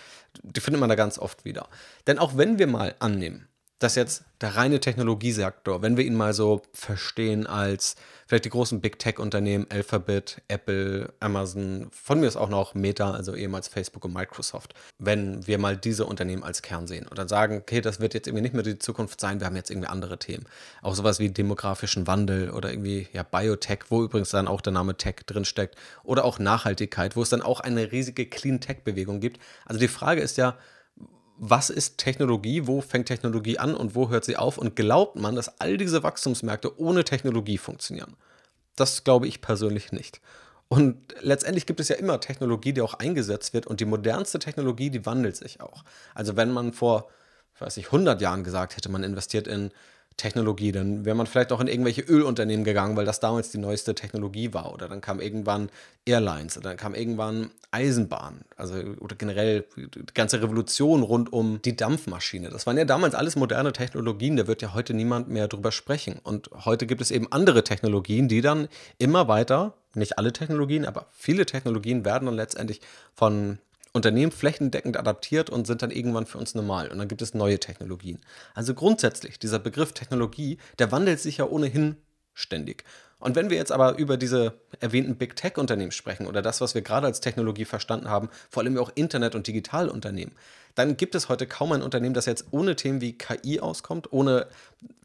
die 0.42 0.58
findet 0.58 0.80
man 0.80 0.88
da 0.88 0.96
ganz 0.96 1.20
oft 1.20 1.44
wieder. 1.44 1.68
Denn 2.08 2.18
auch 2.18 2.36
wenn 2.36 2.58
wir 2.58 2.66
mal 2.66 2.96
annehmen, 2.98 3.46
dass 3.78 3.96
jetzt 3.96 4.24
der 4.40 4.56
reine 4.56 4.80
Technologiesektor, 4.80 5.82
wenn 5.82 5.96
wir 5.96 6.04
ihn 6.04 6.14
mal 6.14 6.32
so 6.32 6.62
verstehen 6.72 7.46
als 7.46 7.96
vielleicht 8.26 8.44
die 8.44 8.50
großen 8.50 8.80
Big 8.80 8.98
Tech-Unternehmen, 8.98 9.66
Alphabet, 9.68 10.42
Apple, 10.48 11.12
Amazon, 11.20 11.88
von 11.90 12.20
mir 12.20 12.26
ist 12.26 12.36
auch 12.36 12.48
noch 12.48 12.74
Meta, 12.74 13.12
also 13.12 13.34
ehemals 13.34 13.68
Facebook 13.68 14.04
und 14.04 14.14
Microsoft, 14.14 14.74
wenn 14.98 15.46
wir 15.46 15.58
mal 15.58 15.76
diese 15.76 16.06
Unternehmen 16.06 16.44
als 16.44 16.62
Kern 16.62 16.86
sehen 16.86 17.06
und 17.06 17.18
dann 17.18 17.28
sagen, 17.28 17.58
okay, 17.58 17.80
das 17.80 18.00
wird 18.00 18.14
jetzt 18.14 18.26
irgendwie 18.26 18.42
nicht 18.42 18.54
mehr 18.54 18.62
die 18.62 18.78
Zukunft 18.78 19.20
sein, 19.20 19.40
wir 19.40 19.46
haben 19.46 19.56
jetzt 19.56 19.70
irgendwie 19.70 19.88
andere 19.88 20.18
Themen. 20.18 20.46
Auch 20.80 20.94
sowas 20.94 21.18
wie 21.18 21.30
demografischen 21.30 22.06
Wandel 22.06 22.50
oder 22.50 22.70
irgendwie 22.70 23.08
ja, 23.12 23.22
Biotech, 23.22 23.80
wo 23.88 24.02
übrigens 24.02 24.30
dann 24.30 24.48
auch 24.48 24.60
der 24.60 24.72
Name 24.72 24.96
Tech 24.96 25.16
drinsteckt, 25.26 25.76
oder 26.02 26.24
auch 26.24 26.38
Nachhaltigkeit, 26.38 27.16
wo 27.16 27.22
es 27.22 27.28
dann 27.28 27.42
auch 27.42 27.60
eine 27.60 27.92
riesige 27.92 28.26
Clean 28.26 28.60
Tech-Bewegung 28.60 29.20
gibt. 29.20 29.40
Also 29.66 29.80
die 29.80 29.88
Frage 29.88 30.20
ist 30.20 30.36
ja, 30.36 30.56
was 31.36 31.70
ist 31.70 31.98
Technologie, 31.98 32.66
wo 32.66 32.80
fängt 32.80 33.06
Technologie 33.06 33.58
an 33.58 33.74
und 33.74 33.94
wo 33.94 34.08
hört 34.08 34.24
sie 34.24 34.36
auf 34.36 34.58
und 34.58 34.76
glaubt 34.76 35.16
man, 35.16 35.34
dass 35.34 35.60
all 35.60 35.76
diese 35.76 36.02
Wachstumsmärkte 36.02 36.78
ohne 36.78 37.04
Technologie 37.04 37.58
funktionieren? 37.58 38.16
Das 38.76 39.04
glaube 39.04 39.26
ich 39.26 39.40
persönlich 39.40 39.92
nicht. 39.92 40.20
Und 40.68 41.14
letztendlich 41.20 41.66
gibt 41.66 41.80
es 41.80 41.88
ja 41.88 41.96
immer 41.96 42.20
Technologie, 42.20 42.72
die 42.72 42.80
auch 42.80 42.94
eingesetzt 42.94 43.54
wird 43.54 43.66
und 43.66 43.80
die 43.80 43.84
modernste 43.84 44.38
Technologie, 44.38 44.90
die 44.90 45.06
wandelt 45.06 45.36
sich 45.36 45.60
auch. 45.60 45.84
Also 46.14 46.36
wenn 46.36 46.50
man 46.50 46.72
vor, 46.72 47.08
ich 47.54 47.60
weiß 47.60 47.76
nicht, 47.76 47.86
100 47.86 48.20
Jahren 48.20 48.44
gesagt 48.44 48.76
hätte, 48.76 48.88
man 48.88 49.04
investiert 49.04 49.46
in 49.46 49.70
Technologie. 50.16 50.72
Dann 50.72 51.04
wäre 51.04 51.16
man 51.16 51.26
vielleicht 51.26 51.52
auch 51.52 51.60
in 51.60 51.66
irgendwelche 51.66 52.02
Ölunternehmen 52.02 52.64
gegangen, 52.64 52.96
weil 52.96 53.04
das 53.04 53.20
damals 53.20 53.50
die 53.50 53.58
neueste 53.58 53.94
Technologie 53.94 54.54
war. 54.54 54.72
Oder 54.72 54.88
dann 54.88 55.00
kam 55.00 55.20
irgendwann 55.20 55.70
Airlines 56.04 56.56
oder 56.56 56.70
dann 56.70 56.76
kam 56.76 56.94
irgendwann 56.94 57.50
Eisenbahn. 57.70 58.42
Also 58.56 58.76
oder 59.00 59.16
generell 59.16 59.64
die 59.76 60.14
ganze 60.14 60.42
Revolution 60.42 61.02
rund 61.02 61.32
um 61.32 61.60
die 61.62 61.76
Dampfmaschine. 61.76 62.50
Das 62.50 62.66
waren 62.66 62.78
ja 62.78 62.84
damals 62.84 63.14
alles 63.14 63.36
moderne 63.36 63.72
Technologien. 63.72 64.36
Da 64.36 64.46
wird 64.46 64.62
ja 64.62 64.74
heute 64.74 64.94
niemand 64.94 65.28
mehr 65.28 65.48
drüber 65.48 65.72
sprechen. 65.72 66.20
Und 66.22 66.50
heute 66.64 66.86
gibt 66.86 67.00
es 67.00 67.10
eben 67.10 67.30
andere 67.32 67.64
Technologien, 67.64 68.28
die 68.28 68.40
dann 68.40 68.68
immer 68.98 69.28
weiter, 69.28 69.74
nicht 69.94 70.18
alle 70.18 70.32
Technologien, 70.32 70.84
aber 70.84 71.06
viele 71.12 71.46
Technologien 71.46 72.04
werden 72.04 72.26
dann 72.26 72.34
letztendlich 72.34 72.80
von 73.14 73.58
Unternehmen 73.94 74.32
flächendeckend 74.32 74.96
adaptiert 74.96 75.50
und 75.50 75.66
sind 75.66 75.80
dann 75.80 75.92
irgendwann 75.92 76.26
für 76.26 76.38
uns 76.38 76.54
normal. 76.54 76.88
Und 76.88 76.98
dann 76.98 77.08
gibt 77.08 77.22
es 77.22 77.32
neue 77.32 77.60
Technologien. 77.60 78.18
Also 78.52 78.74
grundsätzlich, 78.74 79.38
dieser 79.38 79.60
Begriff 79.60 79.92
Technologie, 79.92 80.58
der 80.80 80.90
wandelt 80.90 81.20
sich 81.20 81.38
ja 81.38 81.46
ohnehin 81.46 81.96
ständig. 82.34 82.84
Und 83.20 83.36
wenn 83.36 83.50
wir 83.50 83.56
jetzt 83.56 83.70
aber 83.70 83.96
über 83.96 84.16
diese 84.16 84.54
erwähnten 84.80 85.14
Big 85.14 85.36
Tech-Unternehmen 85.36 85.92
sprechen 85.92 86.26
oder 86.26 86.42
das, 86.42 86.60
was 86.60 86.74
wir 86.74 86.82
gerade 86.82 87.06
als 87.06 87.20
Technologie 87.20 87.64
verstanden 87.64 88.10
haben, 88.10 88.28
vor 88.50 88.64
allem 88.64 88.76
auch 88.78 88.90
Internet- 88.96 89.36
und 89.36 89.46
Digitalunternehmen, 89.46 90.34
dann 90.74 90.96
gibt 90.96 91.14
es 91.14 91.28
heute 91.28 91.46
kaum 91.46 91.70
ein 91.70 91.82
Unternehmen, 91.82 92.14
das 92.14 92.26
jetzt 92.26 92.46
ohne 92.50 92.74
Themen 92.74 93.00
wie 93.00 93.16
KI 93.16 93.60
auskommt, 93.60 94.12
ohne 94.12 94.48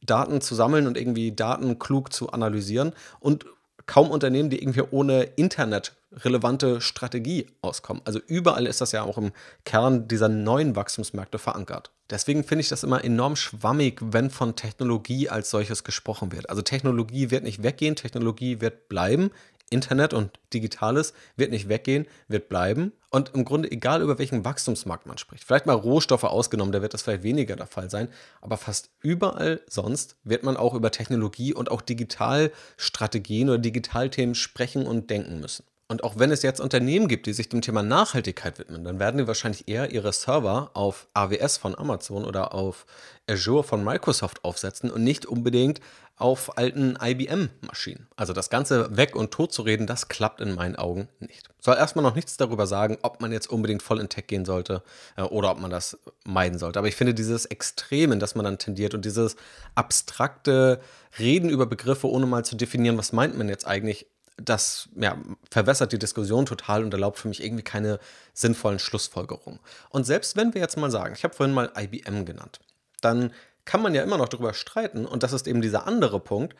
Daten 0.01 0.41
zu 0.41 0.55
sammeln 0.55 0.87
und 0.87 0.97
irgendwie 0.97 1.31
Daten 1.31 1.77
klug 1.77 2.11
zu 2.11 2.31
analysieren 2.31 2.93
und 3.19 3.45
kaum 3.85 4.09
Unternehmen, 4.09 4.49
die 4.49 4.61
irgendwie 4.61 4.83
ohne 4.89 5.23
Internet 5.35 5.93
relevante 6.11 6.81
Strategie 6.81 7.47
auskommen. 7.61 8.01
Also 8.05 8.19
überall 8.27 8.65
ist 8.65 8.81
das 8.81 8.91
ja 8.91 9.03
auch 9.03 9.17
im 9.17 9.31
Kern 9.63 10.07
dieser 10.07 10.29
neuen 10.29 10.75
Wachstumsmärkte 10.75 11.37
verankert. 11.37 11.91
Deswegen 12.09 12.43
finde 12.43 12.61
ich 12.61 12.69
das 12.69 12.83
immer 12.83 13.03
enorm 13.03 13.35
schwammig, 13.35 13.99
wenn 14.01 14.31
von 14.31 14.55
Technologie 14.55 15.29
als 15.29 15.51
solches 15.51 15.83
gesprochen 15.83 16.31
wird. 16.31 16.49
Also 16.49 16.61
Technologie 16.61 17.29
wird 17.29 17.43
nicht 17.43 17.61
weggehen, 17.61 17.95
Technologie 17.95 18.61
wird 18.61 18.89
bleiben. 18.89 19.29
Internet 19.69 20.15
und 20.15 20.31
Digitales 20.51 21.13
wird 21.35 21.51
nicht 21.51 21.69
weggehen, 21.69 22.07
wird 22.27 22.49
bleiben. 22.49 22.91
Und 23.11 23.35
im 23.35 23.45
Grunde 23.45 23.71
egal, 23.71 24.01
über 24.01 24.17
welchen 24.17 24.43
Wachstumsmarkt 24.43 25.05
man 25.05 25.19
spricht. 25.19 25.43
Vielleicht 25.43 25.67
mal 25.67 25.73
Rohstoffe 25.73 26.23
ausgenommen, 26.23 26.71
da 26.71 26.81
wird 26.81 26.95
das 26.95 27.03
vielleicht 27.03 27.23
weniger 27.23 27.55
der 27.55 27.67
Fall 27.67 27.89
sein. 27.91 28.09
Aber 28.41 28.57
fast 28.57 28.89
überall 29.01 29.61
sonst 29.67 30.15
wird 30.23 30.41
man 30.43 30.57
auch 30.57 30.73
über 30.73 30.89
Technologie 30.89 31.53
und 31.53 31.69
auch 31.69 31.81
Digitalstrategien 31.81 33.49
oder 33.49 33.59
Digitalthemen 33.59 34.33
sprechen 34.33 34.87
und 34.87 35.11
denken 35.11 35.39
müssen. 35.39 35.65
Und 35.91 36.03
auch 36.03 36.19
wenn 36.19 36.29
es 36.29 36.43
jetzt 36.43 36.61
Unternehmen 36.61 37.07
gibt, 37.07 37.25
die 37.25 37.33
sich 37.33 37.49
dem 37.49 37.61
Thema 37.61 37.81
Nachhaltigkeit 37.81 38.59
widmen, 38.59 38.83
dann 38.83 38.99
werden 38.99 39.17
die 39.17 39.25
wahrscheinlich 39.27 39.67
eher 39.67 39.91
ihre 39.91 40.13
Server 40.13 40.69
auf 40.75 41.07
AWS 41.15 41.57
von 41.57 41.75
Amazon 41.75 42.25
oder 42.25 42.53
auf 42.53 42.85
Azure 43.27 43.63
von 43.63 43.83
Microsoft 43.83 44.45
aufsetzen 44.45 44.91
und 44.91 45.03
nicht 45.03 45.25
unbedingt 45.25 45.81
auf 46.15 46.57
alten 46.59 46.95
IBM-Maschinen. 47.01 48.07
Also 48.15 48.33
das 48.33 48.51
Ganze 48.51 48.95
weg 48.97 49.15
und 49.15 49.31
tot 49.31 49.51
zu 49.51 49.63
reden, 49.63 49.87
das 49.87 50.09
klappt 50.09 50.41
in 50.41 50.53
meinen 50.53 50.75
Augen 50.75 51.07
nicht. 51.19 51.49
Soll 51.59 51.77
erstmal 51.77 52.03
noch 52.03 52.13
nichts 52.13 52.37
darüber 52.37 52.67
sagen, 52.67 52.99
ob 53.01 53.19
man 53.21 53.31
jetzt 53.31 53.49
unbedingt 53.49 53.81
voll 53.81 53.99
in 53.99 54.09
Tech 54.09 54.27
gehen 54.27 54.45
sollte 54.45 54.83
äh, 55.15 55.23
oder 55.23 55.49
ob 55.49 55.59
man 55.59 55.71
das 55.71 55.97
meiden 56.23 56.59
sollte. 56.59 56.77
Aber 56.77 56.87
ich 56.87 56.95
finde 56.95 57.15
dieses 57.15 57.45
Extrem, 57.45 58.11
in 58.11 58.19
das 58.19 58.35
man 58.35 58.45
dann 58.45 58.59
tendiert 58.59 58.93
und 58.93 59.05
dieses 59.05 59.37
abstrakte 59.73 60.81
Reden 61.17 61.49
über 61.49 61.65
Begriffe, 61.65 62.07
ohne 62.07 62.27
mal 62.27 62.45
zu 62.45 62.55
definieren, 62.55 62.97
was 62.97 63.11
meint 63.11 63.37
man 63.37 63.49
jetzt 63.49 63.65
eigentlich, 63.65 64.05
das 64.41 64.89
ja, 64.95 65.17
verwässert 65.49 65.91
die 65.91 65.99
Diskussion 65.99 66.45
total 66.45 66.83
und 66.83 66.93
erlaubt 66.93 67.19
für 67.19 67.27
mich 67.27 67.43
irgendwie 67.43 67.63
keine 67.63 67.99
sinnvollen 68.33 68.79
Schlussfolgerungen. 68.79 69.59
Und 69.89 70.05
selbst 70.05 70.35
wenn 70.35 70.53
wir 70.53 70.61
jetzt 70.61 70.77
mal 70.77 70.91
sagen, 70.91 71.13
ich 71.15 71.23
habe 71.23 71.35
vorhin 71.35 71.53
mal 71.53 71.71
IBM 71.77 72.25
genannt, 72.25 72.59
dann 73.01 73.33
kann 73.65 73.81
man 73.81 73.93
ja 73.93 74.03
immer 74.03 74.17
noch 74.17 74.29
darüber 74.29 74.53
streiten, 74.53 75.05
und 75.05 75.23
das 75.23 75.33
ist 75.33 75.47
eben 75.47 75.61
dieser 75.61 75.85
andere 75.85 76.19
Punkt, 76.19 76.55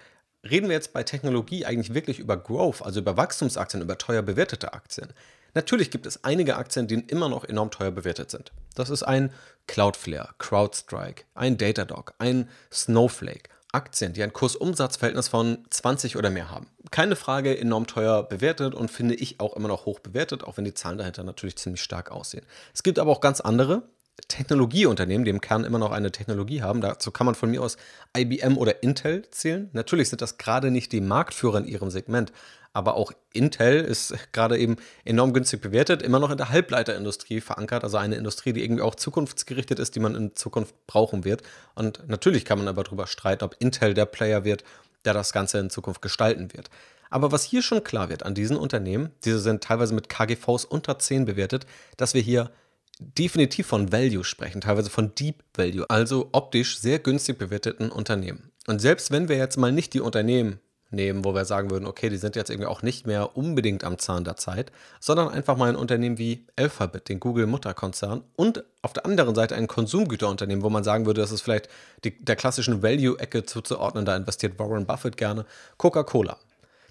reden 0.49 0.67
wir 0.67 0.75
jetzt 0.75 0.93
bei 0.93 1.03
Technologie 1.03 1.65
eigentlich 1.65 1.93
wirklich 1.93 2.19
über 2.19 2.37
Growth, 2.37 2.81
also 2.81 2.99
über 2.99 3.17
Wachstumsaktien, 3.17 3.81
über 3.81 3.97
teuer 3.97 4.21
bewertete 4.21 4.73
Aktien. 4.73 5.09
Natürlich 5.53 5.89
gibt 5.89 6.05
es 6.05 6.23
einige 6.23 6.57
Aktien, 6.57 6.87
die 6.87 6.95
immer 6.95 7.27
noch 7.27 7.43
enorm 7.43 7.71
teuer 7.71 7.91
bewertet 7.91 8.29
sind. 8.29 8.51
Das 8.75 8.89
ist 8.89 9.03
ein 9.03 9.31
Cloudflare, 9.67 10.29
CrowdStrike, 10.37 11.23
ein 11.33 11.57
Datadog, 11.57 12.13
ein 12.19 12.47
Snowflake. 12.71 13.49
Aktien, 13.71 14.13
die 14.13 14.23
ein 14.23 14.33
Kursumsatzverhältnis 14.33 15.27
von 15.27 15.65
20 15.69 16.17
oder 16.17 16.29
mehr 16.29 16.49
haben. 16.49 16.67
Keine 16.91 17.15
Frage, 17.15 17.57
enorm 17.57 17.85
teuer 17.87 18.23
bewertet 18.23 18.73
und 18.73 18.89
finde 18.89 19.15
ich 19.15 19.39
auch 19.39 19.55
immer 19.55 19.67
noch 19.67 19.85
hoch 19.85 19.99
bewertet, 19.99 20.43
auch 20.43 20.57
wenn 20.57 20.65
die 20.65 20.73
Zahlen 20.73 20.97
dahinter 20.97 21.23
natürlich 21.23 21.57
ziemlich 21.57 21.81
stark 21.81 22.11
aussehen. 22.11 22.45
Es 22.73 22.83
gibt 22.83 22.97
aber 22.97 23.11
auch 23.11 23.21
ganz 23.21 23.41
andere 23.41 23.83
Technologieunternehmen, 24.27 25.25
die 25.25 25.31
im 25.31 25.41
Kern 25.41 25.63
immer 25.63 25.79
noch 25.79 25.91
eine 25.91 26.11
Technologie 26.11 26.61
haben. 26.61 26.81
Dazu 26.81 27.11
kann 27.11 27.25
man 27.25 27.35
von 27.35 27.49
mir 27.49 27.61
aus 27.61 27.77
IBM 28.17 28.57
oder 28.57 28.83
Intel 28.83 29.29
zählen. 29.31 29.69
Natürlich 29.73 30.09
sind 30.09 30.21
das 30.21 30.37
gerade 30.37 30.71
nicht 30.71 30.91
die 30.91 31.01
Marktführer 31.01 31.59
in 31.59 31.65
ihrem 31.65 31.89
Segment, 31.89 32.31
aber 32.71 32.95
auch 32.95 33.11
Intel 33.33 33.81
ist 33.81 34.13
gerade 34.31 34.57
eben 34.57 34.75
enorm 35.03 35.33
günstig 35.33 35.61
bewertet, 35.61 36.01
immer 36.01 36.19
noch 36.19 36.29
in 36.29 36.37
der 36.37 36.49
Halbleiterindustrie 36.49 37.41
verankert, 37.41 37.83
also 37.83 37.97
eine 37.97 38.15
Industrie, 38.15 38.53
die 38.53 38.63
irgendwie 38.63 38.83
auch 38.83 38.95
zukunftsgerichtet 38.95 39.79
ist, 39.79 39.95
die 39.95 39.99
man 39.99 40.15
in 40.15 40.35
Zukunft 40.35 40.75
brauchen 40.85 41.25
wird. 41.25 41.41
Und 41.73 42.07
natürlich 42.07 42.45
kann 42.45 42.59
man 42.59 42.67
aber 42.67 42.83
darüber 42.83 43.07
streiten, 43.07 43.43
ob 43.43 43.55
Intel 43.59 43.93
der 43.93 44.05
Player 44.05 44.43
wird, 44.43 44.63
der 45.05 45.13
das 45.13 45.33
Ganze 45.33 45.57
in 45.59 45.69
Zukunft 45.69 46.01
gestalten 46.01 46.53
wird. 46.53 46.69
Aber 47.09 47.31
was 47.31 47.43
hier 47.43 47.63
schon 47.63 47.83
klar 47.83 48.09
wird 48.09 48.23
an 48.23 48.35
diesen 48.35 48.55
Unternehmen, 48.55 49.11
diese 49.25 49.39
sind 49.39 49.63
teilweise 49.63 49.95
mit 49.95 50.09
KGVs 50.09 50.65
unter 50.65 50.99
10 50.99 51.25
bewertet, 51.25 51.65
dass 51.97 52.13
wir 52.13 52.21
hier 52.21 52.51
definitiv 52.99 53.67
von 53.67 53.91
Value 53.91 54.23
sprechen, 54.23 54.61
teilweise 54.61 54.89
von 54.89 55.15
Deep 55.15 55.43
Value, 55.55 55.89
also 55.89 56.29
optisch 56.33 56.79
sehr 56.79 56.99
günstig 56.99 57.37
bewerteten 57.37 57.91
Unternehmen. 57.91 58.51
Und 58.67 58.79
selbst 58.79 59.09
wenn 59.11 59.29
wir 59.29 59.37
jetzt 59.37 59.57
mal 59.57 59.71
nicht 59.71 59.93
die 59.93 60.01
Unternehmen 60.01 60.59
nehmen, 60.91 61.23
wo 61.23 61.33
wir 61.33 61.45
sagen 61.45 61.69
würden, 61.69 61.85
okay, 61.85 62.09
die 62.09 62.17
sind 62.17 62.35
jetzt 62.35 62.49
irgendwie 62.49 62.67
auch 62.67 62.81
nicht 62.81 63.05
mehr 63.07 63.37
unbedingt 63.37 63.83
am 63.83 63.97
Zahn 63.99 64.23
der 64.23 64.37
Zeit, 64.37 64.71
sondern 64.99 65.29
einfach 65.29 65.55
mal 65.55 65.69
ein 65.69 65.75
Unternehmen 65.75 66.17
wie 66.17 66.45
Alphabet, 66.55 67.09
den 67.09 67.19
Google-Mutterkonzern 67.19 68.23
und 68.35 68.63
auf 68.81 68.93
der 68.93 69.05
anderen 69.05 69.35
Seite 69.35 69.55
ein 69.55 69.67
Konsumgüterunternehmen, 69.67 70.63
wo 70.63 70.69
man 70.69 70.83
sagen 70.83 71.05
würde, 71.05 71.21
das 71.21 71.31
ist 71.31 71.41
vielleicht 71.41 71.69
die, 72.03 72.19
der 72.23 72.35
klassischen 72.35 72.81
Value-Ecke 72.81 73.45
zuzuordnen, 73.45 74.05
da 74.05 74.15
investiert 74.15 74.57
Warren 74.59 74.85
Buffett 74.85 75.15
gerne, 75.17 75.45
Coca-Cola. 75.77 76.37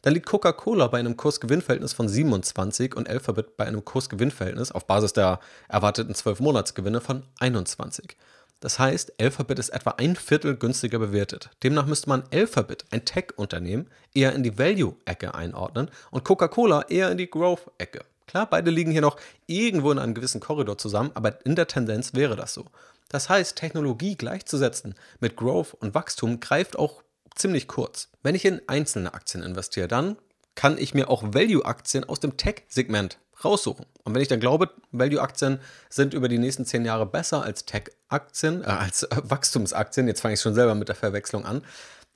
Dann 0.09 0.15
liegt 0.15 0.25
Coca-Cola 0.25 0.87
bei 0.87 1.01
einem 1.01 1.19
Kursgewinnverhältnis 1.19 1.93
von 1.93 2.09
27 2.09 2.97
und 2.97 3.11
Alphabet 3.11 3.59
bei 3.59 3.67
einem 3.67 3.85
Kursgewinnverhältnis 3.85 4.73
auf 4.73 4.87
Basis 4.87 5.13
der 5.13 5.39
erwarteten 5.69 6.15
12 6.15 6.41
Monatsgewinne 6.41 7.03
von 7.03 7.25
21. 7.41 8.17
Das 8.61 8.79
heißt, 8.79 9.21
Alphabet 9.21 9.59
ist 9.59 9.69
etwa 9.69 9.91
ein 9.99 10.17
Viertel 10.17 10.57
günstiger 10.57 10.99
bewertet. 10.99 11.51
Demnach 11.63 11.85
müsste 11.85 12.09
man 12.09 12.23
Alphabet, 12.33 12.87
ein 12.91 13.05
Tech-Unternehmen, 13.05 13.91
eher 14.15 14.33
in 14.33 14.43
die 14.43 14.59
Value-Ecke 14.59 15.35
einordnen 15.35 15.91
und 16.11 16.25
Coca-Cola 16.25 16.87
eher 16.89 17.11
in 17.11 17.19
die 17.19 17.29
Growth-Ecke. 17.29 18.01
Klar, 18.27 18.49
beide 18.49 18.71
liegen 18.71 18.93
hier 18.93 19.03
noch 19.03 19.19
irgendwo 19.47 19.93
in 19.93 19.99
einem 19.99 20.15
gewissen 20.15 20.41
Korridor 20.41 20.79
zusammen, 20.79 21.11
aber 21.13 21.45
in 21.45 21.55
der 21.55 21.67
Tendenz 21.67 22.15
wäre 22.15 22.35
das 22.35 22.55
so. 22.55 22.65
Das 23.11 23.29
heißt, 23.29 23.57
Technologie 23.57 24.17
gleichzusetzen 24.17 24.95
mit 25.21 25.37
Growth 25.37 25.75
und 25.75 25.95
Wachstum 25.95 26.41
greift 26.41 26.79
auch 26.79 27.03
ziemlich 27.39 27.69
kurz. 27.69 28.09
Wenn 28.23 28.35
ich 28.35 28.45
in 28.45 28.61
einzelne 28.67 29.15
Aktien 29.15 29.43
investiere, 29.43 29.89
dann 29.89 30.17
kann 30.55 30.77
ich 30.77 30.93
mir 30.93 31.09
auch 31.09 31.23
Value-Aktien 31.23 32.05
aus 32.05 32.21
dem 32.21 32.37
Tech-Segment 32.37 33.19
raussuchen. 33.45 33.87
Und 34.03 34.15
wenn 34.15 34.23
ich 34.23 34.29
dann 34.29 34.41
glaube, 34.41 34.71
Value-Aktien 34.91 35.61
sind 35.89 36.15
über 36.15 36.29
die 36.29 36.39
nächsten 36.39 36.65
zehn 36.65 36.85
Jahre 36.85 37.07
besser 37.07 37.43
als 37.43 37.65
Tech-Aktien, 37.65 38.63
äh, 38.63 38.67
als 38.67 39.05
äh, 39.05 39.17
Wachstumsaktien, 39.23 40.09
jetzt 40.09 40.21
fange 40.21 40.35
ich 40.35 40.41
schon 40.41 40.55
selber 40.55 40.75
mit 40.75 40.89
der 40.89 40.97
Verwechslung 40.97 41.45
an, 41.45 41.63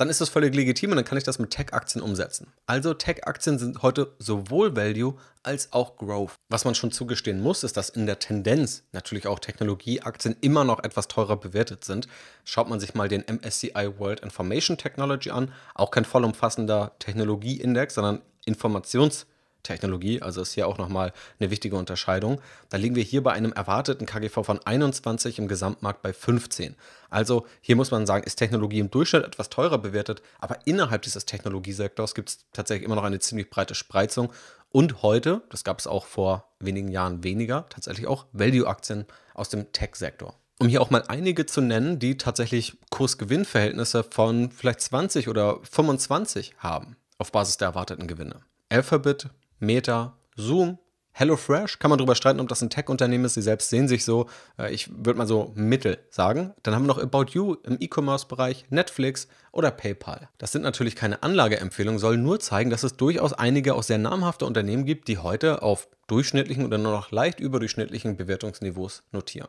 dann 0.02 0.10
ist 0.10 0.20
das 0.20 0.30
völlig 0.30 0.52
legitim 0.52 0.90
und 0.90 0.96
dann 0.96 1.04
kann 1.04 1.16
ich 1.16 1.22
das 1.22 1.38
mit 1.38 1.50
Tech-Aktien 1.50 2.02
umsetzen. 2.02 2.48
Also 2.66 2.92
Tech-Aktien 2.92 3.60
sind 3.60 3.82
heute 3.82 4.12
sowohl 4.18 4.74
Value 4.74 5.14
als 5.44 5.72
auch 5.72 5.96
Growth. 5.96 6.32
Was 6.48 6.64
man 6.64 6.74
schon 6.74 6.90
zugestehen 6.90 7.40
muss, 7.40 7.62
ist, 7.62 7.76
dass 7.76 7.88
in 7.88 8.06
der 8.06 8.18
Tendenz 8.18 8.82
natürlich 8.90 9.28
auch 9.28 9.38
Technologieaktien 9.38 10.34
immer 10.40 10.64
noch 10.64 10.82
etwas 10.82 11.06
teurer 11.06 11.36
bewertet 11.36 11.84
sind. 11.84 12.08
Schaut 12.42 12.68
man 12.68 12.80
sich 12.80 12.94
mal 12.94 13.06
den 13.06 13.22
MSCI 13.28 13.96
World 13.96 14.18
Information 14.18 14.76
Technology 14.76 15.30
an, 15.30 15.52
auch 15.76 15.92
kein 15.92 16.04
vollumfassender 16.04 16.96
Technologieindex, 16.98 17.94
sondern 17.94 18.22
Informations- 18.44 19.26
Technologie, 19.62 20.22
also 20.22 20.42
ist 20.42 20.52
hier 20.52 20.66
auch 20.66 20.78
nochmal 20.78 21.12
eine 21.38 21.50
wichtige 21.50 21.76
Unterscheidung. 21.76 22.40
Da 22.68 22.76
liegen 22.76 22.94
wir 22.94 23.02
hier 23.02 23.22
bei 23.22 23.32
einem 23.32 23.52
erwarteten 23.52 24.06
KGV 24.06 24.44
von 24.44 24.60
21 24.64 25.38
im 25.38 25.48
Gesamtmarkt 25.48 26.02
bei 26.02 26.12
15. 26.12 26.76
Also 27.10 27.46
hier 27.60 27.76
muss 27.76 27.90
man 27.90 28.06
sagen, 28.06 28.24
ist 28.24 28.36
Technologie 28.36 28.80
im 28.80 28.90
Durchschnitt 28.90 29.24
etwas 29.24 29.50
teurer 29.50 29.78
bewertet, 29.78 30.22
aber 30.40 30.58
innerhalb 30.64 31.02
dieses 31.02 31.26
Technologiesektors 31.26 32.14
gibt 32.14 32.28
es 32.30 32.38
tatsächlich 32.52 32.84
immer 32.84 32.96
noch 32.96 33.04
eine 33.04 33.18
ziemlich 33.18 33.50
breite 33.50 33.74
Spreizung. 33.74 34.32
Und 34.70 35.02
heute, 35.02 35.42
das 35.50 35.64
gab 35.64 35.78
es 35.78 35.86
auch 35.86 36.06
vor 36.06 36.48
wenigen 36.58 36.88
Jahren 36.88 37.22
weniger, 37.22 37.66
tatsächlich 37.68 38.06
auch 38.06 38.26
Value-Aktien 38.32 39.06
aus 39.34 39.50
dem 39.50 39.70
Tech-Sektor. 39.72 40.34
Um 40.58 40.68
hier 40.68 40.80
auch 40.80 40.90
mal 40.90 41.04
einige 41.08 41.44
zu 41.44 41.60
nennen, 41.60 41.98
die 41.98 42.16
tatsächlich 42.16 42.78
Kurs-Gewinn-Verhältnisse 42.90 44.04
von 44.04 44.50
vielleicht 44.50 44.80
20 44.80 45.28
oder 45.28 45.58
25 45.62 46.54
haben 46.58 46.96
auf 47.18 47.32
Basis 47.32 47.56
der 47.56 47.68
erwarteten 47.68 48.06
Gewinne. 48.06 48.42
Alphabet 48.68 49.28
Meta, 49.62 50.18
Zoom, 50.36 50.78
HelloFresh, 51.12 51.78
kann 51.78 51.90
man 51.90 51.98
darüber 51.98 52.14
streiten, 52.14 52.40
ob 52.40 52.48
das 52.48 52.62
ein 52.62 52.70
Tech-Unternehmen 52.70 53.26
ist. 53.26 53.34
Sie 53.34 53.42
selbst 53.42 53.68
sehen 53.68 53.86
sich 53.86 54.04
so. 54.04 54.28
Äh, 54.58 54.72
ich 54.72 54.90
würde 54.90 55.18
mal 55.18 55.26
so 55.26 55.52
mittel 55.54 55.98
sagen. 56.10 56.54
Dann 56.62 56.74
haben 56.74 56.84
wir 56.84 56.88
noch 56.88 56.98
About 56.98 57.32
You 57.32 57.56
im 57.64 57.76
E-Commerce-Bereich, 57.78 58.66
Netflix 58.70 59.28
oder 59.52 59.70
PayPal. 59.70 60.30
Das 60.38 60.52
sind 60.52 60.62
natürlich 60.62 60.96
keine 60.96 61.22
Anlageempfehlungen, 61.22 61.98
sollen 61.98 62.22
nur 62.22 62.40
zeigen, 62.40 62.70
dass 62.70 62.82
es 62.82 62.96
durchaus 62.96 63.34
einige 63.34 63.74
auch 63.74 63.82
sehr 63.82 63.98
namhafte 63.98 64.46
Unternehmen 64.46 64.86
gibt, 64.86 65.06
die 65.08 65.18
heute 65.18 65.62
auf 65.62 65.88
durchschnittlichen 66.06 66.64
oder 66.64 66.78
nur 66.78 66.92
noch 66.92 67.10
leicht 67.10 67.40
überdurchschnittlichen 67.40 68.16
Bewertungsniveaus 68.16 69.02
notieren. 69.12 69.48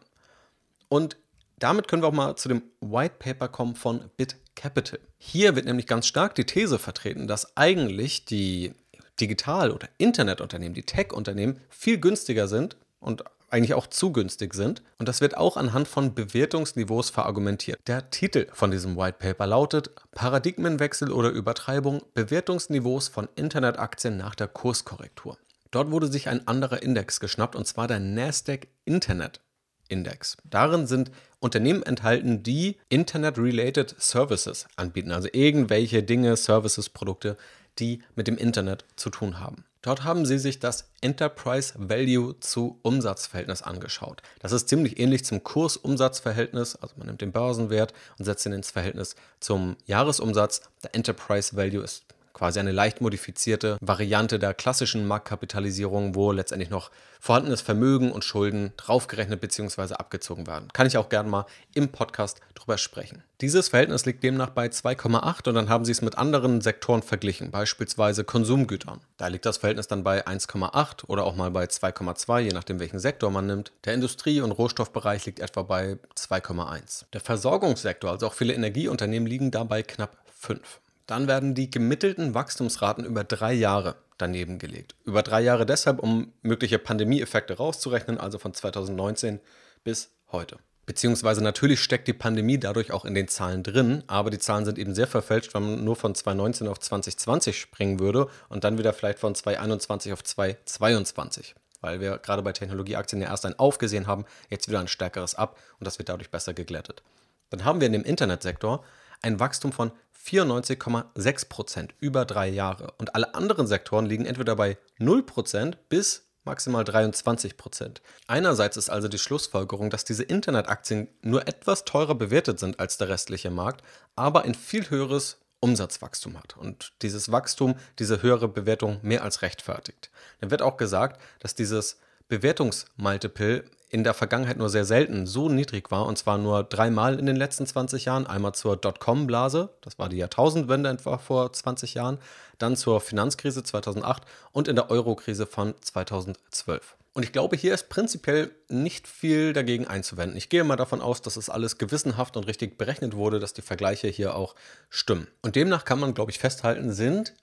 Und 0.90 1.18
damit 1.60 1.88
können 1.88 2.04
wir 2.04 2.08
auch 2.08 2.14
mal 2.14 2.36
zu 2.36 2.50
dem 2.50 2.64
White 2.82 3.16
Paper 3.20 3.48
kommen 3.48 3.76
von 3.76 4.10
BitCapital. 4.18 5.00
Hier 5.18 5.56
wird 5.56 5.66
nämlich 5.66 5.88
ganz 5.88 6.08
stark 6.08 6.36
die 6.36 6.46
These 6.46 6.78
vertreten, 6.78 7.26
dass 7.26 7.56
eigentlich 7.56 8.26
die 8.26 8.74
Digital- 9.20 9.72
oder 9.72 9.90
Internetunternehmen, 9.98 10.74
die 10.74 10.84
Tech-Unternehmen 10.84 11.60
viel 11.70 12.00
günstiger 12.00 12.48
sind 12.48 12.78
und 13.00 13.24
eigentlich 13.54 13.76
auch 13.76 13.88
zu 13.88 14.12
günstig 14.12 14.56
sind. 14.56 14.82
Und 14.98 15.08
das 15.08 15.22
wird 15.22 15.38
auch 15.38 15.58
anhand 15.58 15.88
von 15.88 16.16
Bewertungsniveaus 16.16 17.12
verargumentiert. 17.12 17.80
Der 17.88 18.10
Titel 18.10 18.48
von 18.52 18.72
diesem 18.72 18.98
White 18.98 19.18
Paper 19.20 19.46
lautet 19.46 19.92
Paradigmenwechsel 20.12 21.12
oder 21.12 21.30
Übertreibung 21.30 22.02
Bewertungsniveaus 22.16 23.10
von 23.10 23.30
Internetaktien 23.36 24.18
nach 24.18 24.34
der 24.34 24.48
Kurskorrektur. 24.48 25.38
Dort 25.70 25.92
wurde 25.92 26.12
sich 26.12 26.30
ein 26.30 26.48
anderer 26.48 26.82
Index 26.82 27.20
geschnappt 27.20 27.56
und 27.56 27.68
zwar 27.68 27.88
der 27.88 28.00
Nasdaq 28.00 28.68
Internet 28.86 29.40
Index. 29.88 30.38
Darin 30.44 30.88
sind 30.88 31.12
Unternehmen 31.40 31.84
enthalten, 31.84 32.42
die 32.42 32.78
Internet-related 32.90 33.96
Services 34.00 34.68
anbieten, 34.76 35.12
also 35.12 35.28
irgendwelche 35.32 36.02
Dinge, 36.02 36.36
Services, 36.38 36.90
Produkte, 36.90 37.38
die 37.80 38.04
mit 38.16 38.28
dem 38.28 38.38
Internet 38.38 38.86
zu 38.96 39.10
tun 39.10 39.40
haben. 39.40 39.66
Dort 39.84 40.06
haben 40.06 40.26
sie 40.26 40.40
sich 40.40 40.60
das 40.60 40.90
Enterprise 41.02 41.74
Value 41.78 42.40
zu 42.40 42.80
Umsatzverhältnis 42.84 43.62
angeschaut. 43.62 44.22
Das 44.40 44.54
ist 44.54 44.70
ziemlich 44.70 44.98
ähnlich 44.98 45.26
zum 45.26 45.44
Kursumsatzverhältnis, 45.44 46.78
also 46.78 46.96
man 46.98 47.08
nimmt 47.08 47.20
den 47.20 47.34
Börsenwert 47.34 47.94
und 48.18 48.24
setzt 48.24 48.46
ihn 48.46 48.54
ins 48.54 48.72
Verhältnis 48.72 49.16
zum 49.42 49.76
Jahresumsatz. 49.86 50.62
Der 50.84 50.96
Enterprise 50.96 51.58
Value 51.58 51.84
ist 51.84 52.06
quasi 52.44 52.60
eine 52.60 52.74
leicht 52.74 53.00
modifizierte 53.00 53.78
Variante 53.80 54.38
der 54.38 54.54
klassischen 54.54 55.08
Marktkapitalisierung, 55.08 56.14
wo 56.14 56.34
letztendlich 56.34 56.70
noch 56.70 56.92
vorhandenes 57.22 57.62
Vermögen 57.62 58.12
und 58.12 58.26
Schulden 58.26 58.74
draufgerechnet 58.76 59.40
bzw. 59.40 59.94
abgezogen 59.94 60.46
werden. 60.46 60.68
Kann 60.74 60.86
ich 60.86 60.98
auch 60.98 61.08
gerne 61.08 61.30
mal 61.30 61.46
im 61.74 61.88
Podcast 61.88 62.42
drüber 62.54 62.78
sprechen. 62.78 63.24
Dieses 63.40 63.70
Verhältnis 63.70 64.04
liegt 64.04 64.26
demnach 64.26 64.50
bei 64.50 64.68
2,8 64.68 65.48
und 65.48 65.56
dann 65.56 65.70
haben 65.70 65.86
sie 65.86 65.94
es 65.94 66.02
mit 66.02 66.18
anderen 66.18 66.60
Sektoren 66.60 67.02
verglichen, 67.02 67.50
beispielsweise 67.50 68.26
Konsumgütern. 68.26 69.00
Da 69.16 69.28
liegt 69.28 69.46
das 69.46 69.56
Verhältnis 69.56 69.88
dann 69.88 70.04
bei 70.04 70.28
1,8 70.28 71.06
oder 71.08 71.24
auch 71.24 71.38
mal 71.38 71.50
bei 71.50 71.64
2,2, 71.64 72.40
je 72.40 72.52
nachdem 72.52 72.82
welchen 72.82 73.00
Sektor 73.00 73.32
man 73.32 73.46
nimmt. 73.46 73.72
Der 73.86 73.94
Industrie- 73.94 74.42
und 74.42 74.52
Rohstoffbereich 74.52 75.26
liegt 75.26 75.40
etwa 75.40 75.62
bei 75.62 75.98
2,1. 76.18 77.06
Der 77.14 77.22
Versorgungssektor, 77.22 78.12
also 78.12 78.28
auch 78.28 78.34
viele 78.34 78.54
Energieunternehmen, 78.54 79.30
liegen 79.30 79.50
dabei 79.50 79.82
knapp 79.82 80.18
5. 80.42 80.82
Dann 81.08 81.28
werden 81.28 81.54
die 81.54 81.70
gemittelten 81.70 82.34
Wachstumsraten 82.34 83.04
über 83.04 83.24
drei 83.24 83.54
Jahre 83.54 83.96
daneben 84.18 84.60
gelegt. 84.60 84.96
Über 85.04 85.22
drei 85.22 85.42
Jahre 85.42 85.66
deshalb, 85.66 86.00
um 86.00 86.34
mögliche 86.42 86.80
Pandemieeffekte 86.80 87.58
rauszurechnen, 87.58 88.18
also 88.18 88.40
von 88.40 88.54
2019 88.54 89.40
bis 89.84 90.12
heute. 90.32 90.58
Beziehungsweise 90.86 91.42
natürlich 91.42 91.82
steckt 91.82 92.10
die 92.10 92.14
Pandemie 92.14 92.58
dadurch 92.58 92.92
auch 92.92 93.06
in 93.06 93.14
den 93.14 93.30
Zahlen 93.30 93.64
drin, 93.64 94.04
aber 94.08 94.30
die 94.30 94.40
Zahlen 94.40 94.66
sind 94.66 94.78
eben 94.78 94.94
sehr 94.94 95.08
verfälscht, 95.08 95.54
wenn 95.54 95.64
man 95.64 95.84
nur 95.84 95.96
von 95.96 96.14
2019 96.14 96.68
auf 96.68 96.80
2020 96.80 97.58
springen 97.58 98.00
würde 98.00 98.28
und 98.50 98.66
dann 98.66 98.78
wieder 98.78 98.92
vielleicht 98.92 99.20
von 99.20 99.34
2021 99.34 100.12
auf 100.12 100.24
2022. 100.24 101.56
Weil 101.80 102.02
wir 102.02 102.18
gerade 102.18 102.42
bei 102.42 102.52
Technologieaktien 102.52 103.22
ja 103.22 103.30
erst 103.30 103.46
ein 103.46 103.58
Aufgesehen 103.58 104.08
haben, 104.08 104.26
jetzt 104.50 104.68
wieder 104.68 104.80
ein 104.80 104.90
stärkeres 104.90 105.36
Ab 105.36 105.58
und 105.80 105.86
das 105.86 106.00
wird 106.00 106.10
dadurch 106.10 106.32
besser 106.32 106.54
geglättet. 106.54 107.02
Dann 107.50 107.64
haben 107.64 107.80
wir 107.80 107.88
in 107.88 107.94
dem 107.94 108.04
Internetsektor 108.04 108.84
ein 109.22 109.40
Wachstum 109.40 109.72
von 109.72 109.92
94,6 110.26 111.50
Prozent 111.50 111.96
über 112.00 112.26
drei 112.26 112.48
Jahre. 112.48 112.94
Und 112.98 113.16
alle 113.16 113.36
anderen 113.36 113.68
Sektoren 113.68 114.06
liegen 114.06 114.26
entweder 114.26 114.56
bei 114.56 114.78
0 114.98 115.24
Prozent 115.24 115.78
bis 115.90 116.30
maximal 116.46 116.84
23 116.84 117.58
Prozent. 117.58 118.02
Einerseits 118.28 118.78
ist 118.78 118.90
also 118.90 119.08
die 119.08 119.18
Schlussfolgerung, 119.18 119.90
dass 119.90 120.04
diese 120.04 120.24
Internetaktien 120.24 121.08
nur 121.22 121.48
etwas 121.48 121.86
teurer 121.86 122.16
bewertet 122.16 122.60
sind 122.60 122.80
als 122.80 122.98
der 122.98 123.10
restliche 123.10 123.50
Markt, 123.50 123.84
aber 124.16 124.44
ein 124.44 124.56
viel 124.56 124.90
höheres 124.90 125.38
Umsatzwachstum 125.60 126.38
hat 126.38 126.58
und 126.58 126.92
dieses 127.02 127.32
Wachstum, 127.32 127.76
diese 127.98 128.22
höhere 128.22 128.50
Bewertung 128.50 129.00
mehr 129.02 129.24
als 129.24 129.42
rechtfertigt. 129.42 130.12
Dann 130.42 130.52
wird 130.52 130.62
auch 130.62 130.76
gesagt, 130.76 131.22
dass 131.40 131.56
dieses 131.56 131.98
Bewertungsmultiple 132.28 133.64
in 133.94 134.04
der 134.04 134.16
Vergangenheit 134.16 134.58
nur 134.58 134.70
sehr 134.70 134.86
selten 134.86 135.28
so 135.28 135.50
niedrig 135.50 135.92
war, 135.92 136.08
und 136.08 136.18
zwar 136.18 136.40
nur 136.40 136.64
dreimal 136.64 137.20
in 137.20 137.28
den 137.28 137.36
letzten 137.36 137.68
20 137.68 138.06
Jahren. 138.06 138.26
Einmal 138.26 138.56
zur 138.56 138.76
Dotcom-Blase, 138.76 139.70
das 139.82 140.00
war 140.00 140.10
die 140.10 140.18
Jahrtausendwende 140.18 140.90
etwa 140.90 141.20
vor 141.20 141.54
20 141.54 141.94
Jahren, 141.94 142.18
dann 142.58 142.76
zur 142.76 143.02
Finanzkrise 143.02 143.64
2008 143.64 144.24
und 144.52 144.68
in 144.68 144.76
der 144.76 144.90
Euro-Krise 144.90 145.46
von 145.46 145.76
2012. 145.80 146.96
Und 147.14 147.22
ich 147.22 147.32
glaube, 147.32 147.56
hier 147.56 147.76
ist 147.76 147.90
prinzipiell 147.90 148.50
nicht 148.68 149.08
viel 149.08 149.54
dagegen 149.54 149.88
einzuwenden. 149.88 150.36
Ich 150.38 150.50
gehe 150.50 150.64
mal 150.64 150.76
davon 150.76 151.00
aus, 151.00 151.22
dass 151.22 151.38
es 151.38 151.52
alles 151.52 151.78
gewissenhaft 151.78 152.36
und 152.36 152.48
richtig 152.48 152.80
berechnet 152.80 153.16
wurde, 153.16 153.40
dass 153.40 153.54
die 153.54 153.62
Vergleiche 153.62 154.08
hier 154.08 154.34
auch 154.34 154.56
stimmen. 154.90 155.28
Und 155.44 155.56
demnach 155.56 155.86
kann 155.86 156.00
man, 156.00 156.16
glaube 156.16 156.32
ich, 156.32 156.40
festhalten, 156.40 156.92
sind 156.92 157.36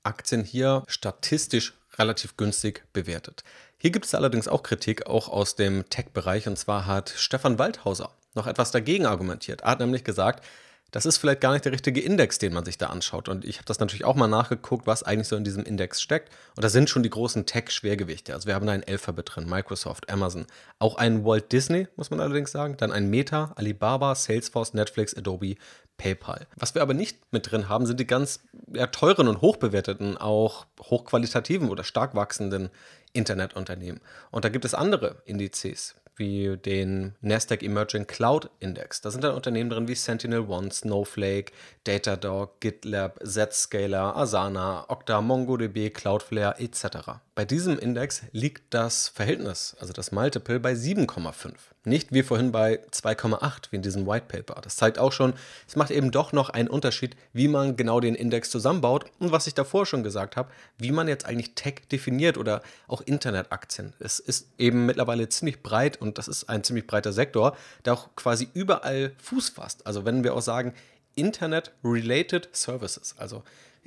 Internetaktien 0.00 0.44
hier 0.44 0.82
statistisch 0.86 1.74
relativ 1.98 2.36
günstig 2.36 2.84
bewertet. 2.92 3.44
Hier 3.76 3.90
gibt 3.90 4.06
es 4.06 4.14
allerdings 4.14 4.48
auch 4.48 4.62
Kritik, 4.62 5.06
auch 5.06 5.28
aus 5.28 5.56
dem 5.56 5.88
Tech-Bereich. 5.90 6.48
Und 6.48 6.56
zwar 6.56 6.86
hat 6.86 7.10
Stefan 7.10 7.58
Waldhauser 7.58 8.10
noch 8.34 8.46
etwas 8.46 8.70
dagegen 8.70 9.04
argumentiert. 9.06 9.62
Er 9.62 9.72
hat 9.72 9.80
nämlich 9.80 10.04
gesagt, 10.04 10.44
das 10.90 11.06
ist 11.06 11.18
vielleicht 11.18 11.40
gar 11.40 11.52
nicht 11.52 11.64
der 11.64 11.72
richtige 11.72 12.00
Index, 12.00 12.38
den 12.38 12.52
man 12.52 12.64
sich 12.64 12.76
da 12.76 12.86
anschaut. 12.86 13.28
Und 13.28 13.44
ich 13.44 13.56
habe 13.56 13.66
das 13.66 13.78
natürlich 13.78 14.04
auch 14.04 14.16
mal 14.16 14.26
nachgeguckt, 14.26 14.86
was 14.86 15.02
eigentlich 15.02 15.28
so 15.28 15.36
in 15.36 15.44
diesem 15.44 15.64
Index 15.64 16.00
steckt. 16.02 16.32
Und 16.56 16.64
da 16.64 16.68
sind 16.68 16.90
schon 16.90 17.02
die 17.02 17.10
großen 17.10 17.46
Tech-Schwergewichte. 17.46 18.34
Also 18.34 18.48
wir 18.48 18.54
haben 18.54 18.66
da 18.66 18.72
ein 18.72 18.84
Alphabet 18.84 19.30
drin, 19.34 19.48
Microsoft, 19.48 20.10
Amazon, 20.10 20.46
auch 20.78 20.96
ein 20.96 21.24
Walt 21.24 21.52
Disney, 21.52 21.86
muss 21.96 22.10
man 22.10 22.20
allerdings 22.20 22.50
sagen, 22.50 22.76
dann 22.76 22.90
ein 22.90 23.08
Meta, 23.08 23.52
Alibaba, 23.54 24.14
Salesforce, 24.14 24.74
Netflix, 24.74 25.16
Adobe, 25.16 25.54
PayPal. 26.00 26.46
Was 26.56 26.74
wir 26.74 26.80
aber 26.80 26.94
nicht 26.94 27.18
mit 27.30 27.50
drin 27.50 27.68
haben, 27.68 27.84
sind 27.84 28.00
die 28.00 28.06
ganz 28.06 28.40
ja, 28.72 28.86
teuren 28.86 29.28
und 29.28 29.42
hochbewerteten, 29.42 30.16
auch 30.16 30.64
hochqualitativen 30.80 31.68
oder 31.68 31.84
stark 31.84 32.14
wachsenden 32.14 32.70
Internetunternehmen. 33.12 34.00
Und 34.30 34.46
da 34.46 34.48
gibt 34.48 34.64
es 34.64 34.72
andere 34.72 35.16
Indizes, 35.26 35.96
wie 36.16 36.56
den 36.56 37.16
Nasdaq 37.20 37.62
Emerging 37.62 38.06
Cloud 38.06 38.48
Index. 38.60 39.02
Da 39.02 39.10
sind 39.10 39.24
dann 39.24 39.34
Unternehmen 39.34 39.68
drin 39.68 39.88
wie 39.88 39.94
Sentinel 39.94 40.48
One, 40.48 40.70
Snowflake, 40.72 41.52
Datadog, 41.84 42.60
GitLab, 42.60 43.20
Zscaler, 43.22 44.16
Asana, 44.16 44.86
Okta, 44.88 45.20
MongoDB, 45.20 45.90
Cloudflare 45.90 46.58
etc. 46.58 47.20
Bei 47.40 47.46
diesem 47.46 47.78
Index 47.78 48.20
liegt 48.32 48.74
das 48.74 49.08
Verhältnis, 49.08 49.74
also 49.80 49.94
das 49.94 50.12
Multiple, 50.12 50.60
bei 50.60 50.74
7,5. 50.74 51.54
Nicht 51.84 52.12
wie 52.12 52.22
vorhin 52.22 52.52
bei 52.52 52.80
2,8 52.90 53.68
wie 53.70 53.76
in 53.76 53.82
diesem 53.82 54.06
White 54.06 54.26
Paper. 54.28 54.60
Das 54.60 54.76
zeigt 54.76 54.98
auch 54.98 55.10
schon, 55.10 55.32
es 55.66 55.74
macht 55.74 55.90
eben 55.90 56.10
doch 56.10 56.34
noch 56.34 56.50
einen 56.50 56.68
Unterschied, 56.68 57.16
wie 57.32 57.48
man 57.48 57.76
genau 57.76 57.98
den 57.98 58.14
Index 58.14 58.50
zusammenbaut 58.50 59.06
und 59.20 59.32
was 59.32 59.46
ich 59.46 59.54
davor 59.54 59.86
schon 59.86 60.02
gesagt 60.02 60.36
habe, 60.36 60.50
wie 60.76 60.92
man 60.92 61.08
jetzt 61.08 61.24
eigentlich 61.24 61.54
Tech 61.54 61.76
definiert 61.90 62.36
oder 62.36 62.60
auch 62.88 63.00
Internetaktien. 63.00 63.94
Es 64.00 64.18
ist 64.18 64.48
eben 64.58 64.84
mittlerweile 64.84 65.26
ziemlich 65.30 65.62
breit 65.62 65.98
und 65.98 66.18
das 66.18 66.28
ist 66.28 66.50
ein 66.50 66.62
ziemlich 66.62 66.86
breiter 66.86 67.14
Sektor, 67.14 67.56
der 67.86 67.94
auch 67.94 68.14
quasi 68.16 68.50
überall 68.52 69.12
Fuß 69.16 69.48
fasst. 69.48 69.86
Also 69.86 70.04
wenn 70.04 70.24
wir 70.24 70.34
auch 70.34 70.42
sagen, 70.42 70.74
Internet-related 71.14 72.50
Services, 72.52 73.14
also 73.16 73.42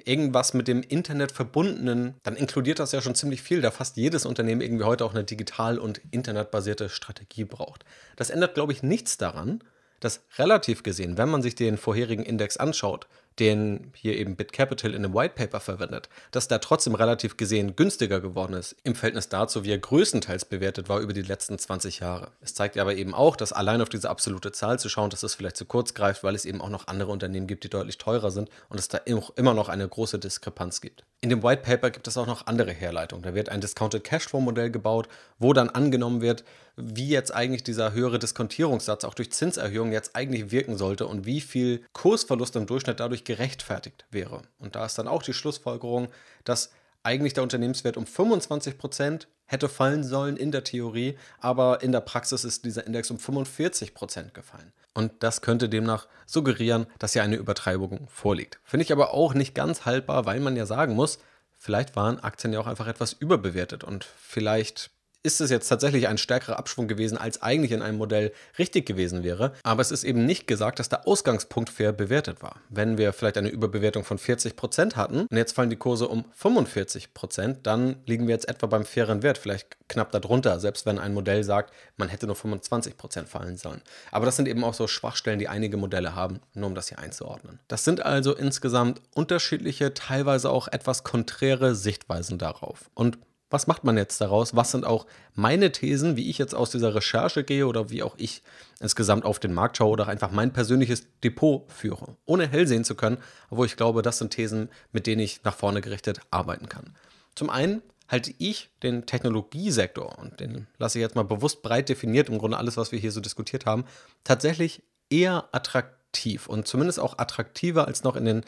irgendwas 0.06 0.54
mit 0.54 0.68
dem 0.68 0.82
Internet 0.82 1.32
verbundenen, 1.32 2.16
dann 2.24 2.36
inkludiert 2.36 2.80
das 2.80 2.92
ja 2.92 3.02
schon 3.02 3.16
ziemlich 3.16 3.42
viel, 3.42 3.62
da 3.62 3.72
fast 3.72 3.98
jedes 3.98 4.26
Unternehmen 4.26 4.62
irgendwie 4.62 4.84
heute 4.84 5.06
auch 5.06 5.14
eine 5.14 5.24
digital- 5.24 5.80
und 5.80 6.02
internetbasierte 6.12 6.90
Strategie 6.90 7.46
braucht. 7.46 7.86
Das 8.16 8.30
ändert, 8.30 8.56
glaube 8.56 8.74
ich, 8.74 8.84
nichts 8.84 9.18
daran, 9.18 9.64
dass 10.00 10.22
relativ 10.38 10.84
gesehen, 10.84 11.18
wenn 11.18 11.30
man 11.30 11.42
sich 11.42 11.56
den 11.56 11.78
vorherigen 11.78 12.24
Index 12.24 12.58
anschaut, 12.58 13.08
den 13.40 13.92
hier 13.96 14.18
eben 14.18 14.36
BitCapital 14.36 14.92
in 14.92 15.04
einem 15.04 15.14
White 15.14 15.34
Paper 15.36 15.60
verwendet, 15.60 16.10
dass 16.32 16.48
der 16.48 16.62
trotzdem 16.62 16.96
relativ 16.96 17.38
gesehen 17.38 17.76
günstiger 17.76 18.22
geworden 18.22 18.54
ist 18.54 18.76
im 18.84 18.96
Verhältnis 18.96 19.30
dazu, 19.30 19.64
wie 19.64 19.72
er 19.72 19.80
größtenteils 19.80 20.46
bewertet 20.46 20.90
war 20.90 21.00
über 21.00 21.14
die 21.14 21.22
letzten 21.22 21.58
20 21.58 22.00
Jahre. 22.00 22.32
Es 22.42 22.54
zeigt 22.54 22.78
aber 22.78 22.96
eben 22.96 23.14
auch, 23.14 23.36
dass 23.36 23.54
allein 23.54 23.82
auf 23.82 23.90
diese 23.90 24.10
absolute 24.10 24.52
Zahl 24.52 24.80
zu 24.80 24.90
schauen, 24.90 25.10
dass 25.10 25.24
es 25.24 25.36
vielleicht 25.36 25.58
zu 25.58 25.66
kurz 25.66 25.94
greift, 25.94 26.24
weil 26.24 26.36
es 26.36 26.46
eben 26.46 26.62
auch 26.62 26.70
noch 26.70 26.88
andere 26.88 27.12
Unternehmen 27.12 27.48
gibt, 27.48 27.64
die 27.64 27.70
deutlich 27.70 27.98
teurer 27.98 28.32
sind 28.32 28.50
und 28.70 28.80
es 28.80 28.88
da 28.88 28.98
immer 28.98 29.54
noch 29.54 29.70
eine 29.70 29.88
große 29.88 30.20
Diskrepanz 30.20 30.82
gibt. 30.82 31.04
In 31.22 31.30
dem 31.30 31.42
White 31.42 31.62
Paper 31.62 31.90
gibt 31.90 32.08
es 32.08 32.18
auch 32.18 32.28
noch 32.28 32.48
andere 32.48 32.72
Herleitungen. 32.72 33.24
Da 33.24 33.34
wird 33.34 33.50
ein 33.50 33.62
Discounted 33.62 34.04
Cashflow 34.04 34.42
Modell 34.42 34.72
gebaut, 34.72 35.08
wo 35.40 35.54
dann 35.54 35.70
angenommen 35.70 36.22
wird, 36.22 36.44
wie 36.76 37.08
jetzt 37.08 37.34
eigentlich 37.34 37.64
dieser 37.64 37.94
höhere 37.94 38.20
Diskontierungssatz 38.20 39.04
auch 39.04 39.14
durch 39.14 39.32
Zinserhöhungen 39.32 39.94
jetzt 39.94 40.16
eigentlich 40.16 40.52
wirken 40.52 40.76
sollte 40.76 41.08
und 41.08 41.26
wie 41.26 41.40
viel 41.40 41.86
Kursverlust 41.94 42.56
im 42.56 42.66
Durchschnitt 42.66 43.00
dadurch 43.00 43.23
gerechtfertigt 43.26 44.06
wäre. 44.12 44.42
Und 44.60 44.76
da 44.76 44.86
ist 44.86 44.98
dann 44.98 45.08
auch 45.08 45.24
die 45.24 45.34
Schlussfolgerung, 45.34 46.08
dass 46.44 46.72
eigentlich 47.04 47.34
der 47.34 47.44
Unternehmenswert 47.44 47.98
um 47.98 48.06
25 48.06 48.78
Prozent 48.78 49.28
hätte 49.46 49.70
fallen 49.70 50.04
sollen 50.04 50.38
in 50.38 50.52
der 50.52 50.64
Theorie, 50.64 51.18
aber 51.40 51.84
in 51.84 51.92
der 51.92 52.00
Praxis 52.00 52.44
ist 52.44 52.66
dieser 52.66 52.88
Index 52.88 53.12
um 53.12 53.20
45 53.20 53.94
Prozent 53.94 54.34
gefallen. 54.34 54.72
Und 54.94 55.12
das 55.20 55.42
könnte 55.42 55.70
demnach 55.70 56.08
suggerieren, 56.26 56.88
dass 57.00 57.14
hier 57.14 57.24
eine 57.24 57.36
Übertreibung 57.36 58.08
vorliegt. 58.10 58.60
Finde 58.64 58.86
ich 58.86 58.92
aber 58.92 59.14
auch 59.14 59.34
nicht 59.34 59.54
ganz 59.54 59.86
haltbar, 59.86 60.26
weil 60.26 60.40
man 60.40 60.56
ja 60.56 60.66
sagen 60.66 60.96
muss, 60.96 61.20
vielleicht 61.58 61.96
waren 61.96 62.20
Aktien 62.20 62.54
ja 62.54 62.60
auch 62.60 62.68
einfach 62.68 62.88
etwas 62.88 63.14
überbewertet 63.14 63.84
und 63.84 64.06
vielleicht 64.06 64.92
ist 65.24 65.40
es 65.40 65.50
jetzt 65.50 65.70
tatsächlich 65.70 66.08
ein 66.08 66.18
stärkerer 66.18 66.60
Abschwung 66.60 66.88
gewesen, 66.88 67.18
als 67.18 67.42
eigentlich 67.42 67.72
in 67.72 67.82
einem 67.82 67.98
Modell 67.98 68.34
richtig 68.60 68.86
gewesen 68.86 69.24
wäre. 69.24 69.54
Aber 69.64 69.82
es 69.82 69.92
ist 69.92 70.04
eben 70.04 70.26
nicht 70.26 70.48
gesagt, 70.48 70.80
dass 70.80 70.90
der 70.90 71.08
Ausgangspunkt 71.08 71.70
fair 71.70 71.94
bewertet 71.94 72.44
war. 72.44 72.58
Wenn 72.70 72.98
wir 72.98 73.14
vielleicht 73.14 73.38
eine 73.38 73.50
Überbewertung 73.50 74.04
von 74.04 74.20
40% 74.20 74.96
hatten 74.96 75.22
und 75.22 75.38
jetzt 75.38 75.54
fallen 75.54 75.70
die 75.70 75.78
Kurse 75.78 76.10
um 76.10 76.26
45%, 76.40 77.58
dann 77.64 77.96
liegen 78.06 78.28
wir 78.28 78.36
jetzt 78.36 78.50
etwa 78.50 78.68
beim 78.68 78.84
fairen 78.84 79.24
Wert, 79.24 79.38
vielleicht 79.38 79.78
knapp 79.88 80.12
darunter, 80.12 80.60
selbst 80.60 80.86
wenn 80.86 81.00
ein 81.00 81.14
Modell 81.14 81.44
sagt, 81.44 81.74
man 81.96 82.10
hätte 82.10 82.28
nur 82.28 82.36
25% 82.36 83.28
fallen 83.28 83.56
sollen. 83.58 83.82
Aber 84.12 84.26
das 84.26 84.36
sind 84.36 84.48
eben 84.48 84.64
auch 84.64 84.74
so 84.74 84.88
Schwachstellen, 84.88 85.40
die 85.40 85.48
einige 85.48 85.78
Modelle 85.78 86.16
haben, 86.16 86.42
nur 86.54 86.68
um 86.68 86.76
das 86.76 86.90
hier 86.90 87.00
einzuordnen. 87.00 87.60
Das 87.70 87.86
sind 87.86 88.06
also 88.06 88.36
insgesamt 88.36 89.02
unterschiedliche, 89.16 89.94
teilweise 89.94 90.50
auch 90.50 90.68
etwas 90.68 91.04
konträre 91.04 91.76
Sichtweisen 91.76 92.38
darauf. 92.38 92.90
Und 92.94 93.18
was 93.54 93.68
macht 93.68 93.84
man 93.84 93.98
jetzt 93.98 94.20
daraus? 94.20 94.56
Was 94.56 94.72
sind 94.72 94.84
auch 94.84 95.06
meine 95.36 95.72
Thesen, 95.72 96.18
wie 96.18 96.28
ich 96.30 96.40
jetzt 96.40 96.56
aus 96.56 96.72
dieser 96.72 96.96
Recherche 96.96 97.44
gehe 97.44 97.68
oder 97.68 97.92
wie 97.92 98.02
auch 98.02 98.16
ich 98.18 98.42
insgesamt 98.80 99.26
auf 99.26 99.38
den 99.38 99.54
Markt 99.54 99.78
schaue 99.78 99.92
oder 99.92 100.08
einfach 100.08 100.32
mein 100.32 100.52
persönliches 100.52 101.06
Depot 101.24 101.72
führe, 101.72 102.18
ohne 102.26 102.48
hell 102.48 102.68
sehen 102.68 102.84
zu 102.84 102.96
können, 102.96 103.20
wo 103.52 103.64
ich 103.64 103.78
glaube, 103.78 104.02
das 104.02 104.18
sind 104.18 104.32
Thesen, 104.32 104.70
mit 104.92 105.06
denen 105.06 105.22
ich 105.22 105.44
nach 105.44 105.56
vorne 105.56 105.82
gerichtet 105.82 106.20
arbeiten 106.32 106.68
kann. 106.68 106.96
Zum 107.36 107.52
einen 107.52 107.84
halte 108.08 108.34
ich 108.40 108.72
den 108.82 109.06
Technologiesektor, 109.06 110.18
und 110.18 110.40
den 110.40 110.68
lasse 110.80 110.98
ich 110.98 111.04
jetzt 111.04 111.16
mal 111.16 111.24
bewusst 111.24 111.62
breit 111.62 111.90
definiert, 111.90 112.30
im 112.30 112.40
Grunde 112.40 112.58
alles, 112.58 112.76
was 112.76 112.92
wir 112.92 113.00
hier 113.00 113.12
so 113.12 113.22
diskutiert 113.22 113.68
haben, 113.68 113.86
tatsächlich 114.24 114.82
eher 115.12 115.48
attraktiv 115.52 116.48
und 116.48 116.68
zumindest 116.68 117.00
auch 117.00 117.20
attraktiver 117.20 117.88
als 117.88 118.04
noch 118.04 118.16
in 118.16 118.26
den, 118.26 118.46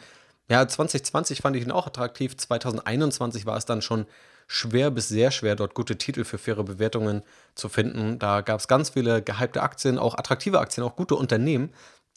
ja, 0.49 0.67
2020 0.67 1.39
fand 1.41 1.55
ich 1.55 1.63
ihn 1.63 1.71
auch 1.71 1.87
attraktiv, 1.87 2.37
2021 2.37 3.45
war 3.45 3.57
es 3.57 3.65
dann 3.65 3.81
schon 3.81 4.05
schwer 4.47 4.91
bis 4.91 5.07
sehr 5.07 5.31
schwer, 5.31 5.55
dort 5.55 5.73
gute 5.73 5.97
Titel 5.97 6.23
für 6.23 6.37
faire 6.37 6.63
Bewertungen 6.63 7.23
zu 7.55 7.69
finden. 7.69 8.19
Da 8.19 8.41
gab 8.41 8.59
es 8.59 8.67
ganz 8.67 8.91
viele 8.91 9.21
gehypte 9.21 9.63
Aktien, 9.63 9.97
auch 9.97 10.15
attraktive 10.15 10.59
Aktien, 10.59 10.83
auch 10.83 10.95
gute 10.95 11.15
Unternehmen, 11.15 11.71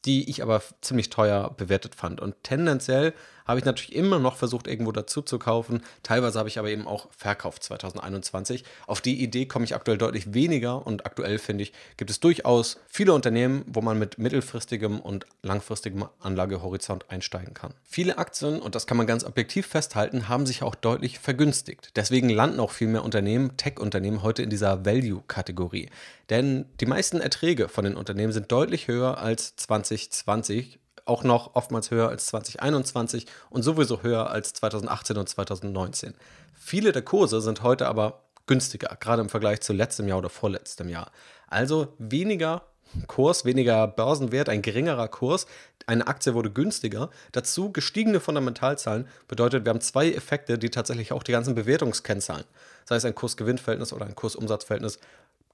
die 0.04 0.28
ich 0.28 0.42
aber 0.42 0.62
ziemlich 0.80 1.10
teuer 1.10 1.54
bewertet 1.56 1.94
fand. 1.94 2.20
Und 2.20 2.34
tendenziell 2.42 3.14
habe 3.48 3.58
ich 3.58 3.64
natürlich 3.64 3.96
immer 3.96 4.18
noch 4.18 4.36
versucht, 4.36 4.68
irgendwo 4.68 4.92
dazu 4.92 5.22
zu 5.22 5.38
kaufen. 5.38 5.80
Teilweise 6.02 6.38
habe 6.38 6.48
ich 6.48 6.58
aber 6.58 6.68
eben 6.68 6.86
auch 6.86 7.08
verkauft 7.16 7.64
2021. 7.64 8.62
Auf 8.86 9.00
die 9.00 9.22
Idee 9.22 9.46
komme 9.46 9.64
ich 9.64 9.74
aktuell 9.74 9.96
deutlich 9.96 10.34
weniger 10.34 10.86
und 10.86 11.06
aktuell 11.06 11.38
finde 11.38 11.64
ich, 11.64 11.72
gibt 11.96 12.10
es 12.10 12.20
durchaus 12.20 12.78
viele 12.88 13.14
Unternehmen, 13.14 13.64
wo 13.66 13.80
man 13.80 13.98
mit 13.98 14.18
mittelfristigem 14.18 15.00
und 15.00 15.26
langfristigem 15.42 16.04
Anlagehorizont 16.20 17.10
einsteigen 17.10 17.54
kann. 17.54 17.72
Viele 17.84 18.18
Aktien, 18.18 18.60
und 18.60 18.74
das 18.74 18.86
kann 18.86 18.98
man 18.98 19.06
ganz 19.06 19.24
objektiv 19.24 19.66
festhalten, 19.66 20.28
haben 20.28 20.44
sich 20.44 20.62
auch 20.62 20.74
deutlich 20.74 21.18
vergünstigt. 21.18 21.92
Deswegen 21.96 22.28
landen 22.28 22.60
auch 22.60 22.70
viel 22.70 22.88
mehr 22.88 23.04
Unternehmen, 23.04 23.56
Tech-Unternehmen, 23.56 24.22
heute 24.22 24.42
in 24.42 24.50
dieser 24.50 24.84
Value-Kategorie. 24.84 25.88
Denn 26.28 26.66
die 26.80 26.86
meisten 26.86 27.22
Erträge 27.22 27.68
von 27.68 27.84
den 27.84 27.96
Unternehmen 27.96 28.32
sind 28.32 28.52
deutlich 28.52 28.88
höher 28.88 29.16
als 29.16 29.56
2020 29.56 30.78
auch 31.08 31.24
noch 31.24 31.54
oftmals 31.54 31.90
höher 31.90 32.08
als 32.08 32.26
2021 32.26 33.26
und 33.50 33.62
sowieso 33.62 34.02
höher 34.02 34.30
als 34.30 34.52
2018 34.54 35.16
und 35.16 35.28
2019. 35.28 36.14
Viele 36.54 36.92
der 36.92 37.02
Kurse 37.02 37.40
sind 37.40 37.62
heute 37.62 37.86
aber 37.88 38.22
günstiger, 38.46 38.96
gerade 39.00 39.22
im 39.22 39.28
Vergleich 39.28 39.60
zu 39.60 39.72
letztem 39.72 40.08
Jahr 40.08 40.18
oder 40.18 40.30
vorletztem 40.30 40.88
Jahr. 40.88 41.10
Also 41.48 41.94
weniger 41.98 42.62
Kurs, 43.06 43.44
weniger 43.44 43.86
Börsenwert, 43.86 44.48
ein 44.48 44.62
geringerer 44.62 45.08
Kurs, 45.08 45.46
eine 45.86 46.06
Aktie 46.06 46.34
wurde 46.34 46.50
günstiger. 46.50 47.10
Dazu 47.32 47.70
gestiegene 47.70 48.20
Fundamentalzahlen 48.20 49.06
bedeutet, 49.28 49.64
wir 49.64 49.70
haben 49.70 49.80
zwei 49.80 50.10
Effekte, 50.10 50.58
die 50.58 50.70
tatsächlich 50.70 51.12
auch 51.12 51.22
die 51.22 51.32
ganzen 51.32 51.54
Bewertungskennzahlen, 51.54 52.44
sei 52.86 52.96
es 52.96 53.04
ein 53.04 53.14
Kurs-Gewinn-Verhältnis 53.14 53.92
oder 53.92 54.06
ein 54.06 54.14
Kurs-Umsatz-Verhältnis, 54.14 54.98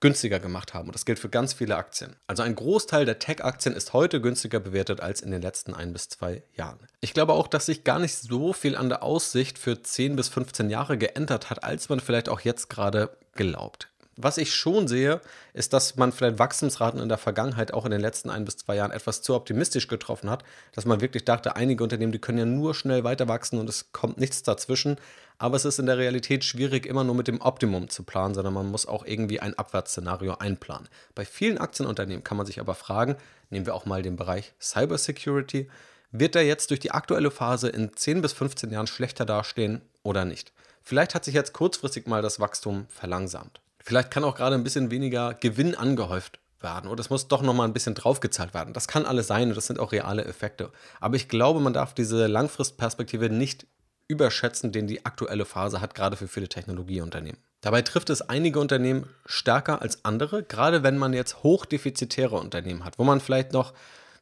günstiger 0.04 0.38
gemacht 0.38 0.74
haben. 0.74 0.88
Und 0.88 0.94
das 0.94 1.06
gilt 1.06 1.18
für 1.18 1.30
ganz 1.30 1.54
viele 1.54 1.76
Aktien. 1.76 2.14
Also 2.26 2.42
ein 2.42 2.54
Großteil 2.54 3.06
der 3.06 3.18
Tech-Aktien 3.18 3.74
ist 3.74 3.94
heute 3.94 4.20
günstiger 4.20 4.60
bewertet 4.60 5.00
als 5.00 5.22
in 5.22 5.30
den 5.30 5.40
letzten 5.40 5.72
ein 5.72 5.94
bis 5.94 6.10
zwei 6.10 6.42
Jahren. 6.52 6.86
Ich 7.00 7.14
glaube 7.14 7.32
auch, 7.32 7.48
dass 7.48 7.64
sich 7.64 7.84
gar 7.84 7.98
nicht 7.98 8.14
so 8.14 8.52
viel 8.52 8.76
an 8.76 8.90
der 8.90 9.02
Aussicht 9.02 9.58
für 9.58 9.82
10 9.82 10.14
bis 10.14 10.28
15 10.28 10.68
Jahre 10.68 10.98
geändert 10.98 11.48
hat, 11.48 11.64
als 11.64 11.88
man 11.88 12.00
vielleicht 12.00 12.28
auch 12.28 12.40
jetzt 12.40 12.68
gerade 12.68 13.16
glaubt. 13.32 13.88
Was 14.16 14.36
ich 14.36 14.54
schon 14.54 14.88
sehe, 14.88 15.22
ist, 15.54 15.72
dass 15.72 15.96
man 15.96 16.12
vielleicht 16.12 16.38
Wachstumsraten 16.38 17.00
in 17.00 17.08
der 17.08 17.16
Vergangenheit 17.16 17.72
auch 17.72 17.86
in 17.86 17.90
den 17.90 18.02
letzten 18.02 18.28
ein 18.28 18.44
bis 18.44 18.58
zwei 18.58 18.76
Jahren 18.76 18.92
etwas 18.92 19.22
zu 19.22 19.34
optimistisch 19.34 19.88
getroffen 19.88 20.28
hat, 20.28 20.44
dass 20.72 20.84
man 20.84 21.00
wirklich 21.00 21.24
dachte, 21.24 21.56
einige 21.56 21.82
Unternehmen, 21.82 22.12
die 22.12 22.20
können 22.20 22.38
ja 22.38 22.44
nur 22.44 22.74
schnell 22.74 23.04
weiter 23.04 23.26
wachsen 23.26 23.58
und 23.58 23.70
es 23.70 23.90
kommt 23.92 24.18
nichts 24.18 24.42
dazwischen. 24.42 24.98
Aber 25.38 25.56
es 25.56 25.64
ist 25.64 25.78
in 25.78 25.86
der 25.86 25.98
Realität 25.98 26.44
schwierig, 26.44 26.86
immer 26.86 27.04
nur 27.04 27.14
mit 27.14 27.28
dem 27.28 27.40
Optimum 27.40 27.88
zu 27.88 28.04
planen, 28.04 28.34
sondern 28.34 28.54
man 28.54 28.70
muss 28.70 28.86
auch 28.86 29.04
irgendwie 29.04 29.40
ein 29.40 29.58
Abwärtsszenario 29.58 30.34
einplanen. 30.34 30.88
Bei 31.14 31.24
vielen 31.24 31.58
Aktienunternehmen 31.58 32.24
kann 32.24 32.36
man 32.36 32.46
sich 32.46 32.60
aber 32.60 32.74
fragen, 32.74 33.16
nehmen 33.50 33.66
wir 33.66 33.74
auch 33.74 33.86
mal 33.86 34.02
den 34.02 34.16
Bereich 34.16 34.52
Cybersecurity, 34.60 35.68
wird 36.12 36.36
der 36.36 36.44
jetzt 36.44 36.70
durch 36.70 36.80
die 36.80 36.92
aktuelle 36.92 37.32
Phase 37.32 37.68
in 37.68 37.96
10 37.96 38.22
bis 38.22 38.32
15 38.32 38.70
Jahren 38.70 38.86
schlechter 38.86 39.26
dastehen 39.26 39.80
oder 40.04 40.24
nicht? 40.24 40.52
Vielleicht 40.82 41.14
hat 41.14 41.24
sich 41.24 41.34
jetzt 41.34 41.52
kurzfristig 41.52 42.06
mal 42.06 42.22
das 42.22 42.38
Wachstum 42.38 42.86
verlangsamt. 42.88 43.60
Vielleicht 43.80 44.10
kann 44.10 44.22
auch 44.22 44.36
gerade 44.36 44.54
ein 44.54 44.64
bisschen 44.64 44.90
weniger 44.90 45.34
Gewinn 45.34 45.74
angehäuft 45.74 46.38
werden 46.60 46.88
oder 46.88 47.00
es 47.00 47.10
muss 47.10 47.28
doch 47.28 47.42
nochmal 47.42 47.68
ein 47.68 47.72
bisschen 47.72 47.94
draufgezahlt 47.94 48.54
werden. 48.54 48.72
Das 48.74 48.88
kann 48.88 49.06
alles 49.06 49.26
sein 49.26 49.48
und 49.48 49.56
das 49.56 49.66
sind 49.66 49.78
auch 49.78 49.92
reale 49.92 50.24
Effekte. 50.24 50.70
Aber 51.00 51.16
ich 51.16 51.28
glaube, 51.28 51.60
man 51.60 51.72
darf 51.72 51.94
diese 51.94 52.26
Langfristperspektive 52.26 53.30
nicht 53.30 53.66
überschätzen, 54.08 54.72
den 54.72 54.86
die 54.86 55.04
aktuelle 55.04 55.44
Phase 55.44 55.80
hat, 55.80 55.94
gerade 55.94 56.16
für 56.16 56.28
viele 56.28 56.48
Technologieunternehmen. 56.48 57.38
Dabei 57.60 57.82
trifft 57.82 58.10
es 58.10 58.20
einige 58.20 58.60
Unternehmen 58.60 59.08
stärker 59.24 59.80
als 59.80 60.04
andere, 60.04 60.42
gerade 60.42 60.82
wenn 60.82 60.98
man 60.98 61.14
jetzt 61.14 61.42
hochdefizitäre 61.42 62.36
Unternehmen 62.36 62.84
hat, 62.84 62.98
wo 62.98 63.04
man 63.04 63.20
vielleicht 63.20 63.52
noch 63.52 63.72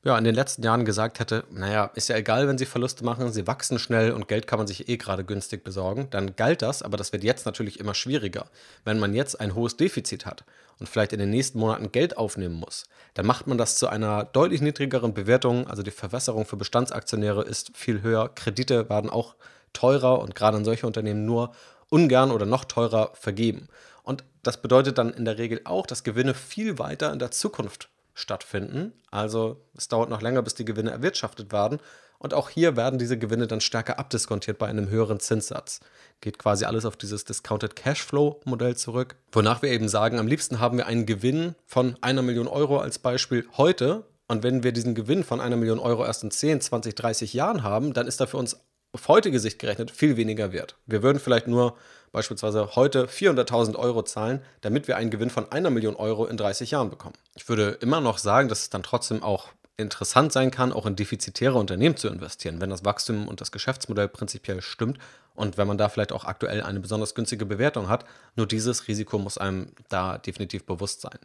ja, 0.05 0.18
in 0.18 0.25
den 0.25 0.35
letzten 0.35 0.62
Jahren 0.64 0.85
gesagt 0.85 1.21
hätte, 1.21 1.45
naja, 1.51 1.90
ist 1.95 2.09
ja 2.09 2.16
egal, 2.16 2.49
wenn 2.49 2.59
sie 2.59 2.66
Verluste 2.66 3.05
machen, 3.05 3.33
sie 3.33 3.47
wachsen 3.47 3.79
schnell 3.79 4.12
und 4.12 4.27
Geld 4.27 4.49
kann 4.49 4.59
man 4.59 4.66
sich 4.66 4.88
eh 4.88 4.97
gerade 4.97 5.25
günstig 5.25 5.62
besorgen, 5.62 6.09
dann 6.11 6.35
galt 6.35 6.62
das, 6.62 6.83
aber 6.83 6.97
das 6.97 7.12
wird 7.12 7.23
jetzt 7.23 7.47
natürlich 7.47 7.79
immer 7.79 7.95
schwieriger. 7.95 8.47
Wenn 8.85 8.99
man 8.99 9.14
jetzt 9.14 9.40
ein 9.40 9.55
hohes 9.55 9.77
Defizit 9.77 10.27
hat 10.27 10.45
und 10.81 10.88
vielleicht 10.88 11.12
in 11.12 11.21
den 11.21 11.31
nächsten 11.31 11.61
Monaten 11.61 11.92
Geld 11.92 12.16
aufnehmen 12.16 12.57
muss, 12.57 12.85
dann 13.14 13.27
macht 13.27 13.47
man 13.47 13.59
das 13.59 13.77
zu 13.77 13.87
einer 13.87 14.25
deutlich 14.25 14.61
niedrigeren 14.61 15.14
Bewertung, 15.14 15.68
also 15.68 15.85
die 15.85 15.92
Verwässerung 15.92 16.47
für 16.47 16.57
Bestandsaktionäre 16.57 17.45
ist 17.45 17.71
viel 17.77 18.03
höher, 18.03 18.29
Kredite 18.29 18.88
werden 18.88 19.09
auch 19.09 19.37
teurer 19.72 20.20
und 20.20 20.35
gerade 20.35 20.56
an 20.56 20.64
solche 20.64 20.87
Unternehmen 20.87 21.24
nur 21.24 21.52
ungern 21.88 22.30
oder 22.30 22.46
noch 22.46 22.64
teurer 22.64 23.11
vergeben. 23.14 23.68
Und 24.02 24.24
das 24.42 24.61
bedeutet 24.61 24.98
dann 24.98 25.12
in 25.12 25.24
der 25.24 25.38
Regel 25.38 25.61
auch, 25.64 25.87
dass 25.87 26.04
Gewinne 26.04 26.35
viel 26.35 26.78
weiter 26.78 27.12
in 27.12 27.18
der 27.18 27.30
Zukunft 27.30 27.90
stattfinden. 28.14 28.92
Also 29.11 29.61
es 29.76 29.88
dauert 29.88 30.11
noch 30.11 30.22
länger, 30.22 30.42
bis 30.42 30.54
die 30.54 30.64
Gewinne 30.64 30.90
erwirtschaftet 30.90 31.52
werden. 31.52 31.78
Und 32.18 32.35
auch 32.35 32.50
hier 32.50 32.76
werden 32.76 33.00
diese 33.00 33.18
Gewinne 33.18 33.48
dann 33.48 33.61
stärker 33.61 33.98
abdiskontiert 33.98 34.56
bei 34.56 34.68
einem 34.68 34.88
höheren 34.88 35.18
Zinssatz. 35.18 35.80
Geht 36.20 36.38
quasi 36.38 36.64
alles 36.64 36.85
auf 36.85 36.96
dieses 36.96 37.24
Discounted 37.24 37.74
Cashflow 37.74 38.40
Modell 38.44 38.76
zurück, 38.76 39.16
wonach 39.32 39.61
wir 39.62 39.70
eben 39.70 39.88
sagen, 39.88 40.20
am 40.20 40.28
liebsten 40.28 40.61
haben 40.61 40.78
wir 40.78 40.87
einen 40.87 41.04
Gewinn 41.04 41.56
von 41.66 41.96
einer 42.00 42.22
Million 42.22 42.46
Euro 42.46 42.78
als 42.78 43.00
Beispiel 43.00 43.44
heute. 43.56 44.04
Und 44.28 44.44
wenn 44.44 44.62
wir 44.62 44.70
diesen 44.70 44.94
Gewinn 44.94 45.24
von 45.24 45.40
einer 45.40 45.56
Million 45.56 45.80
Euro 45.80 46.06
erst 46.06 46.22
in 46.22 46.30
10, 46.30 46.61
20, 46.61 46.94
30 46.94 47.32
Jahren 47.32 47.64
haben, 47.64 47.92
dann 47.92 48.06
ist 48.06 48.20
da 48.20 48.26
für 48.26 48.37
uns 48.37 48.56
auf 48.92 49.09
heutige 49.09 49.40
Sicht 49.40 49.59
gerechnet 49.59 49.90
viel 49.90 50.16
weniger 50.16 50.52
wert. 50.52 50.76
Wir 50.87 51.02
würden 51.02 51.18
vielleicht 51.18 51.48
nur 51.48 51.76
beispielsweise 52.12 52.76
heute 52.76 53.07
400.000 53.07 53.76
Euro 53.76 54.02
zahlen, 54.02 54.42
damit 54.61 54.87
wir 54.87 54.96
einen 54.96 55.11
Gewinn 55.11 55.31
von 55.31 55.50
einer 55.50 55.70
Million 55.70 55.96
Euro 55.96 56.26
in 56.26 56.37
30 56.37 56.70
Jahren 56.70 56.90
bekommen. 56.90 57.14
Ich 57.35 57.48
würde 57.48 57.78
immer 57.81 58.00
noch 58.00 58.18
sagen, 58.18 58.48
dass 58.48 58.62
es 58.62 58.70
dann 58.70 58.83
trotzdem 58.83 59.22
auch 59.22 59.48
interessant 59.78 60.33
sein 60.33 60.50
kann, 60.50 60.72
auch 60.72 60.85
in 60.85 60.96
defizitäre 60.96 61.59
Unternehmen 61.59 61.96
zu 61.96 62.09
investieren, 62.09 62.61
wenn 62.61 62.68
das 62.68 62.85
Wachstum 62.85 63.26
und 63.26 63.40
das 63.40 63.50
Geschäftsmodell 63.50 64.09
prinzipiell 64.09 64.61
stimmt 64.61 64.98
und 65.35 65.57
wenn 65.57 65.66
man 65.66 65.78
da 65.78 65.88
vielleicht 65.88 66.12
auch 66.12 66.26
aktuell 66.26 66.62
eine 66.62 66.81
besonders 66.81 67.14
günstige 67.14 67.46
Bewertung 67.46 67.88
hat. 67.88 68.05
Nur 68.37 68.46
dieses 68.46 68.87
Risiko 68.88 69.18
muss 69.18 69.38
einem 69.38 69.72
da 69.88 70.18
definitiv 70.18 70.64
bewusst 70.64 71.00
sein. 71.00 71.18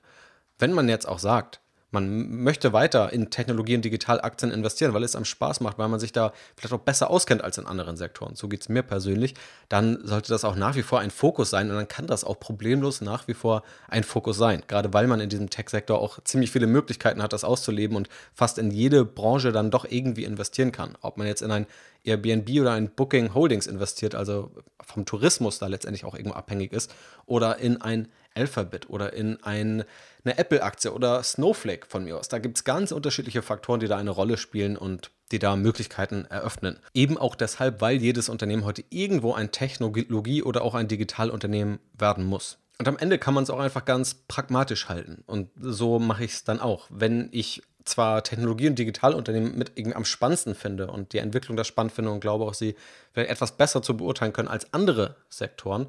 Wenn 0.58 0.71
man 0.71 0.88
jetzt 0.88 1.08
auch 1.08 1.19
sagt, 1.19 1.60
man 1.91 2.43
möchte 2.43 2.73
weiter 2.73 3.13
in 3.13 3.30
Technologie 3.30 3.76
und 3.76 3.86
Digitalaktien 3.86 4.52
investieren, 4.52 4.93
weil 4.93 5.04
es 5.04 5.15
einem 5.15 5.26
Spaß 5.26 5.62
macht, 5.62 5.78
weil 5.78 5.88
man 5.88 6.00
sich 6.00 6.12
da 6.12 6.34
vielleicht 6.56 6.73
auch 6.73 6.80
besser 6.80 7.10
auskennt 7.10 7.43
als 7.43 7.58
in 7.58 7.65
anderen 7.65 7.95
Sektoren. 7.95 8.36
So 8.36 8.50
geht 8.50 8.62
es 8.62 8.69
mir 8.69 8.84
persönlich. 8.84 9.36
Dann 9.69 10.00
sollte 10.06 10.30
das 10.30 10.43
auch 10.43 10.56
nach 10.56 10.76
wie 10.76 10.82
vor 10.82 11.00
ein 11.00 11.12
Fokus 11.12 11.50
sein 11.50 11.69
und 11.69 11.78
dann 11.78 11.88
kann 11.88 12.06
das 12.06 12.26
auch 12.26 12.39
problemlos 12.39 13.00
nach 13.00 13.28
wie 13.30 13.34
vor 13.34 13.63
ein 13.88 14.04
Fokus 14.04 14.38
sein. 14.38 14.63
Gerade 14.67 14.93
weil 14.93 15.08
man 15.08 15.21
in 15.21 15.30
diesem 15.30 15.50
Tech-Sektor 15.50 16.00
auch 16.00 16.21
ziemlich 16.23 16.52
viele 16.52 16.67
Möglichkeiten 16.67 17.23
hat, 17.23 17.32
das 17.32 17.45
auszuleben 17.45 17.95
und 17.95 18.10
fast 18.34 18.58
in 18.58 18.69
jede 18.69 19.06
Branche 19.06 19.54
dann 19.54 19.71
doch 19.71 19.86
irgendwie 19.89 20.26
investieren 20.26 20.73
kann. 20.73 20.97
Ob 21.02 21.17
man 21.17 21.26
jetzt 21.26 21.41
in 21.41 21.52
ein 21.52 21.67
Airbnb 22.04 22.50
oder 22.62 22.73
ein 22.73 22.89
Booking 22.89 23.34
Holdings 23.34 23.67
investiert, 23.67 24.13
also 24.13 24.52
vom 24.82 25.06
Tourismus 25.06 25.60
da 25.60 25.67
letztendlich 25.67 26.06
auch 26.06 26.15
irgendwo 26.15 26.36
abhängig 26.36 26.73
ist, 26.73 26.93
oder 27.26 27.58
in 27.58 27.82
ein 27.82 28.10
Alphabet 28.38 28.89
oder 28.89 29.13
in 29.13 29.43
ein, 29.43 29.84
eine 30.28 30.38
Apple-Aktie 30.38 30.92
oder 30.92 31.24
Snowflake 31.24 31.88
von 31.88 32.04
mir 32.04 32.18
aus. 32.18 32.28
Da 32.28 32.40
gibt 32.40 32.58
es 32.58 32.63
ganz 32.63 32.92
unterschiedliche 32.92 33.42
Faktoren, 33.42 33.80
die 33.80 33.88
da 33.88 33.98
eine 33.98 34.12
Rolle 34.12 34.38
spielen 34.38 34.78
und 34.78 35.12
die 35.32 35.40
da 35.40 35.56
Möglichkeiten 35.56 36.26
eröffnen. 36.26 36.80
Eben 36.94 37.18
auch 37.18 37.36
deshalb, 37.36 37.82
weil 37.82 37.98
jedes 37.98 38.30
Unternehmen 38.30 38.66
heute 38.66 38.84
irgendwo 38.90 39.34
ein 39.34 39.52
Technologie- 39.52 40.44
oder 40.44 40.62
auch 40.62 40.76
ein 40.76 40.88
Digitalunternehmen 40.88 41.80
werden 41.98 42.26
muss. 42.26 42.60
Und 42.80 42.88
am 42.88 42.98
Ende 42.98 43.18
kann 43.18 43.34
man 43.34 43.44
es 43.44 43.50
auch 43.50 43.60
einfach 43.60 43.86
ganz 43.86 44.13
pragmatisch 44.13 44.88
halten. 44.88 45.24
Und 45.26 45.50
so 45.60 45.98
mache 45.98 46.26
ich 46.26 46.34
es 46.34 46.44
dann 46.44 46.60
auch. 46.60 46.88
Wenn 46.90 47.30
ich 47.32 47.63
zwar 47.86 48.24
Technologie- 48.24 48.68
und 48.68 48.78
Digitalunternehmen 48.78 49.58
mit 49.58 49.72
irgendwie 49.76 49.96
am 49.96 50.06
spannendsten 50.06 50.56
finde 50.56 50.92
und 50.92 51.13
die 51.13 51.20
Entwicklung 51.20 51.58
da 51.58 51.63
spannend 51.63 51.94
finde 51.94 52.12
und 52.12 52.20
glaube 52.20 52.46
auch, 52.46 52.54
sie 52.54 52.76
vielleicht 53.13 53.32
etwas 53.32 53.54
besser 53.54 53.82
zu 53.82 53.98
beurteilen 53.98 54.34
können 54.34 54.50
als 54.50 54.74
andere 54.74 55.16
Sektoren, 55.30 55.88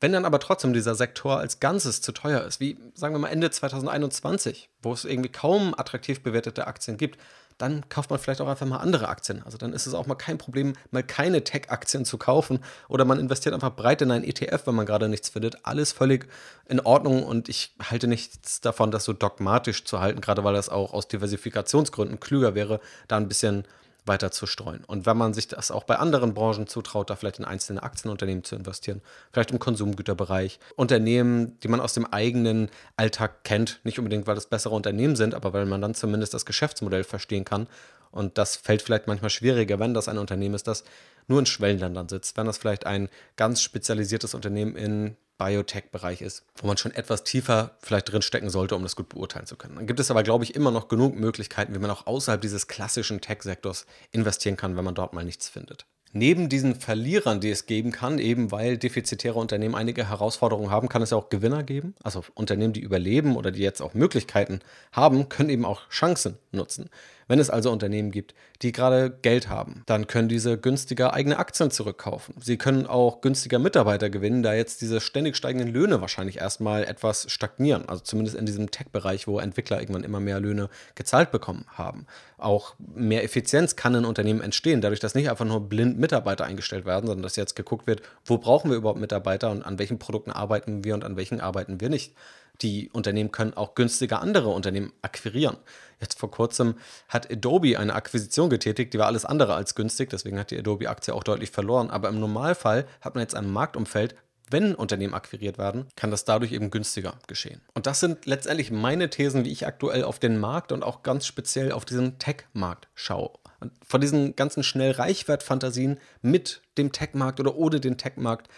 wenn 0.00 0.12
dann 0.12 0.24
aber 0.24 0.38
trotzdem 0.38 0.72
dieser 0.72 0.94
Sektor 0.94 1.38
als 1.38 1.60
Ganzes 1.60 2.00
zu 2.00 2.12
teuer 2.12 2.42
ist, 2.42 2.60
wie 2.60 2.78
sagen 2.94 3.14
wir 3.14 3.18
mal 3.18 3.28
Ende 3.28 3.50
2021, 3.50 4.70
wo 4.82 4.92
es 4.92 5.04
irgendwie 5.04 5.30
kaum 5.30 5.74
attraktiv 5.76 6.22
bewertete 6.22 6.66
Aktien 6.66 6.96
gibt, 6.96 7.18
dann 7.58 7.88
kauft 7.88 8.10
man 8.10 8.20
vielleicht 8.20 8.40
auch 8.40 8.46
einfach 8.46 8.66
mal 8.66 8.78
andere 8.78 9.08
Aktien. 9.08 9.42
Also 9.44 9.58
dann 9.58 9.72
ist 9.72 9.86
es 9.86 9.94
auch 9.94 10.06
mal 10.06 10.14
kein 10.14 10.38
Problem, 10.38 10.74
mal 10.92 11.02
keine 11.02 11.42
Tech-Aktien 11.42 12.04
zu 12.04 12.16
kaufen 12.16 12.60
oder 12.88 13.04
man 13.04 13.18
investiert 13.18 13.52
einfach 13.52 13.74
breit 13.74 14.00
in 14.00 14.12
einen 14.12 14.24
ETF, 14.24 14.66
wenn 14.66 14.76
man 14.76 14.86
gerade 14.86 15.08
nichts 15.08 15.28
findet. 15.28 15.66
Alles 15.66 15.90
völlig 15.90 16.28
in 16.68 16.78
Ordnung 16.78 17.24
und 17.24 17.48
ich 17.48 17.74
halte 17.82 18.06
nichts 18.06 18.60
davon, 18.60 18.92
das 18.92 19.04
so 19.04 19.12
dogmatisch 19.12 19.84
zu 19.84 19.98
halten, 19.98 20.20
gerade 20.20 20.44
weil 20.44 20.54
das 20.54 20.68
auch 20.68 20.92
aus 20.92 21.08
Diversifikationsgründen 21.08 22.20
klüger 22.20 22.54
wäre, 22.54 22.80
da 23.08 23.16
ein 23.16 23.28
bisschen 23.28 23.64
weiter 24.08 24.30
zu 24.30 24.46
streuen. 24.46 24.84
Und 24.84 25.06
wenn 25.06 25.16
man 25.16 25.34
sich 25.34 25.48
das 25.48 25.70
auch 25.70 25.84
bei 25.84 25.96
anderen 25.96 26.34
Branchen 26.34 26.66
zutraut, 26.66 27.10
da 27.10 27.16
vielleicht 27.16 27.38
in 27.38 27.44
einzelne 27.44 27.82
Aktienunternehmen 27.82 28.44
zu 28.44 28.56
investieren, 28.56 29.02
vielleicht 29.32 29.50
im 29.50 29.58
Konsumgüterbereich, 29.58 30.58
Unternehmen, 30.76 31.58
die 31.60 31.68
man 31.68 31.80
aus 31.80 31.94
dem 31.94 32.06
eigenen 32.06 32.70
Alltag 32.96 33.44
kennt, 33.44 33.80
nicht 33.84 33.98
unbedingt, 33.98 34.26
weil 34.26 34.34
das 34.34 34.46
bessere 34.46 34.74
Unternehmen 34.74 35.16
sind, 35.16 35.34
aber 35.34 35.52
weil 35.52 35.66
man 35.66 35.80
dann 35.80 35.94
zumindest 35.94 36.34
das 36.34 36.46
Geschäftsmodell 36.46 37.04
verstehen 37.04 37.44
kann. 37.44 37.68
Und 38.10 38.38
das 38.38 38.56
fällt 38.56 38.82
vielleicht 38.82 39.06
manchmal 39.06 39.30
schwieriger, 39.30 39.78
wenn 39.78 39.94
das 39.94 40.08
ein 40.08 40.18
Unternehmen 40.18 40.54
ist, 40.54 40.66
das 40.66 40.84
nur 41.26 41.38
in 41.38 41.46
Schwellenländern 41.46 42.08
sitzt, 42.08 42.36
wenn 42.36 42.46
das 42.46 42.58
vielleicht 42.58 42.86
ein 42.86 43.08
ganz 43.36 43.60
spezialisiertes 43.62 44.34
Unternehmen 44.34 44.74
in 44.76 45.16
Biotech-Bereich 45.38 46.20
ist, 46.20 46.44
wo 46.56 46.66
man 46.66 46.76
schon 46.76 46.92
etwas 46.92 47.24
tiefer 47.24 47.76
vielleicht 47.80 48.12
drin 48.12 48.22
stecken 48.22 48.50
sollte, 48.50 48.74
um 48.74 48.82
das 48.82 48.96
gut 48.96 49.08
beurteilen 49.08 49.46
zu 49.46 49.56
können. 49.56 49.76
Dann 49.76 49.86
gibt 49.86 50.00
es 50.00 50.10
aber, 50.10 50.22
glaube 50.22 50.44
ich, 50.44 50.54
immer 50.54 50.70
noch 50.70 50.88
genug 50.88 51.16
Möglichkeiten, 51.16 51.74
wie 51.74 51.78
man 51.78 51.90
auch 51.90 52.06
außerhalb 52.06 52.40
dieses 52.40 52.66
klassischen 52.66 53.20
Tech-Sektors 53.20 53.86
investieren 54.10 54.56
kann, 54.56 54.76
wenn 54.76 54.84
man 54.84 54.94
dort 54.94 55.14
mal 55.14 55.24
nichts 55.24 55.48
findet. 55.48 55.86
Neben 56.12 56.48
diesen 56.48 56.74
Verlierern, 56.74 57.40
die 57.40 57.50
es 57.50 57.66
geben 57.66 57.92
kann, 57.92 58.18
eben 58.18 58.50
weil 58.50 58.78
defizitäre 58.78 59.38
Unternehmen 59.38 59.74
einige 59.74 60.08
Herausforderungen 60.08 60.70
haben, 60.70 60.88
kann 60.88 61.02
es 61.02 61.10
ja 61.10 61.18
auch 61.18 61.28
Gewinner 61.28 61.62
geben. 61.62 61.94
Also 62.02 62.24
Unternehmen, 62.34 62.72
die 62.72 62.80
überleben 62.80 63.36
oder 63.36 63.50
die 63.50 63.60
jetzt 63.60 63.82
auch 63.82 63.92
Möglichkeiten 63.92 64.60
haben, 64.90 65.28
können 65.28 65.50
eben 65.50 65.66
auch 65.66 65.88
Chancen 65.90 66.38
nutzen. 66.50 66.88
Wenn 67.28 67.38
es 67.38 67.50
also 67.50 67.70
Unternehmen 67.70 68.10
gibt, 68.10 68.34
die 68.62 68.72
gerade 68.72 69.10
Geld 69.22 69.48
haben, 69.48 69.82
dann 69.86 70.06
können 70.06 70.28
diese 70.28 70.58
günstiger 70.58 71.12
eigene 71.12 71.38
Aktien 71.38 71.70
zurückkaufen. 71.70 72.34
Sie 72.40 72.56
können 72.56 72.86
auch 72.86 73.20
günstiger 73.20 73.58
Mitarbeiter 73.58 74.10
gewinnen, 74.10 74.42
da 74.42 74.54
jetzt 74.54 74.80
diese 74.80 75.00
ständig 75.00 75.36
steigenden 75.36 75.68
Löhne 75.68 76.00
wahrscheinlich 76.00 76.38
erstmal 76.38 76.84
etwas 76.84 77.30
stagnieren. 77.30 77.88
Also 77.88 78.02
zumindest 78.02 78.36
in 78.36 78.46
diesem 78.46 78.70
Tech-Bereich, 78.70 79.28
wo 79.28 79.38
Entwickler 79.38 79.78
irgendwann 79.80 80.04
immer 80.04 80.20
mehr 80.20 80.40
Löhne 80.40 80.70
gezahlt 80.94 81.30
bekommen 81.30 81.66
haben. 81.68 82.06
Auch 82.38 82.74
mehr 82.78 83.24
Effizienz 83.24 83.76
kann 83.76 83.94
in 83.94 84.04
Unternehmen 84.04 84.40
entstehen, 84.40 84.80
dadurch, 84.80 85.00
dass 85.00 85.14
nicht 85.14 85.28
einfach 85.28 85.44
nur 85.44 85.68
blind 85.68 85.98
Mitarbeiter 85.98 86.46
eingestellt 86.46 86.86
werden, 86.86 87.06
sondern 87.06 87.22
dass 87.22 87.36
jetzt 87.36 87.56
geguckt 87.56 87.86
wird, 87.86 88.00
wo 88.24 88.38
brauchen 88.38 88.70
wir 88.70 88.76
überhaupt 88.78 89.00
Mitarbeiter 89.00 89.50
und 89.50 89.64
an 89.64 89.78
welchen 89.78 89.98
Produkten 89.98 90.30
arbeiten 90.30 90.84
wir 90.84 90.94
und 90.94 91.04
an 91.04 91.16
welchen 91.16 91.40
arbeiten 91.40 91.80
wir 91.80 91.90
nicht. 91.90 92.14
Die 92.62 92.90
Unternehmen 92.90 93.30
können 93.30 93.54
auch 93.54 93.74
günstiger 93.74 94.20
andere 94.20 94.48
Unternehmen 94.48 94.92
akquirieren. 95.02 95.56
Jetzt 96.00 96.18
vor 96.18 96.30
kurzem 96.30 96.74
hat 97.08 97.30
Adobe 97.30 97.78
eine 97.78 97.94
Akquisition 97.94 98.50
getätigt, 98.50 98.94
die 98.94 98.98
war 98.98 99.06
alles 99.06 99.24
andere 99.24 99.54
als 99.54 99.74
günstig, 99.74 100.10
deswegen 100.10 100.38
hat 100.38 100.50
die 100.50 100.58
Adobe-Aktie 100.58 101.14
auch 101.14 101.24
deutlich 101.24 101.50
verloren. 101.50 101.90
Aber 101.90 102.08
im 102.08 102.20
Normalfall 102.20 102.86
hat 103.00 103.14
man 103.14 103.22
jetzt 103.22 103.34
ein 103.34 103.50
Marktumfeld, 103.50 104.14
wenn 104.50 104.74
Unternehmen 104.74 105.14
akquiriert 105.14 105.58
werden, 105.58 105.86
kann 105.94 106.10
das 106.10 106.24
dadurch 106.24 106.52
eben 106.52 106.70
günstiger 106.70 107.18
geschehen. 107.26 107.60
Und 107.74 107.86
das 107.86 108.00
sind 108.00 108.24
letztendlich 108.24 108.70
meine 108.70 109.10
Thesen, 109.10 109.44
wie 109.44 109.52
ich 109.52 109.66
aktuell 109.66 110.04
auf 110.04 110.18
den 110.18 110.38
Markt 110.38 110.72
und 110.72 110.82
auch 110.82 111.02
ganz 111.02 111.26
speziell 111.26 111.72
auf 111.72 111.84
diesen 111.84 112.18
Tech-Markt 112.18 112.88
schaue. 112.94 113.32
Und 113.60 113.72
von 113.86 114.00
diesen 114.00 114.36
ganzen 114.36 114.62
schnell 114.62 114.92
Reichwert-Fantasien 114.92 115.98
mit 116.22 116.62
dem 116.78 116.92
Tech-Markt 116.92 117.40
oder 117.40 117.56
ohne 117.56 117.80
den 117.80 117.98
Tech-Markt 117.98 118.48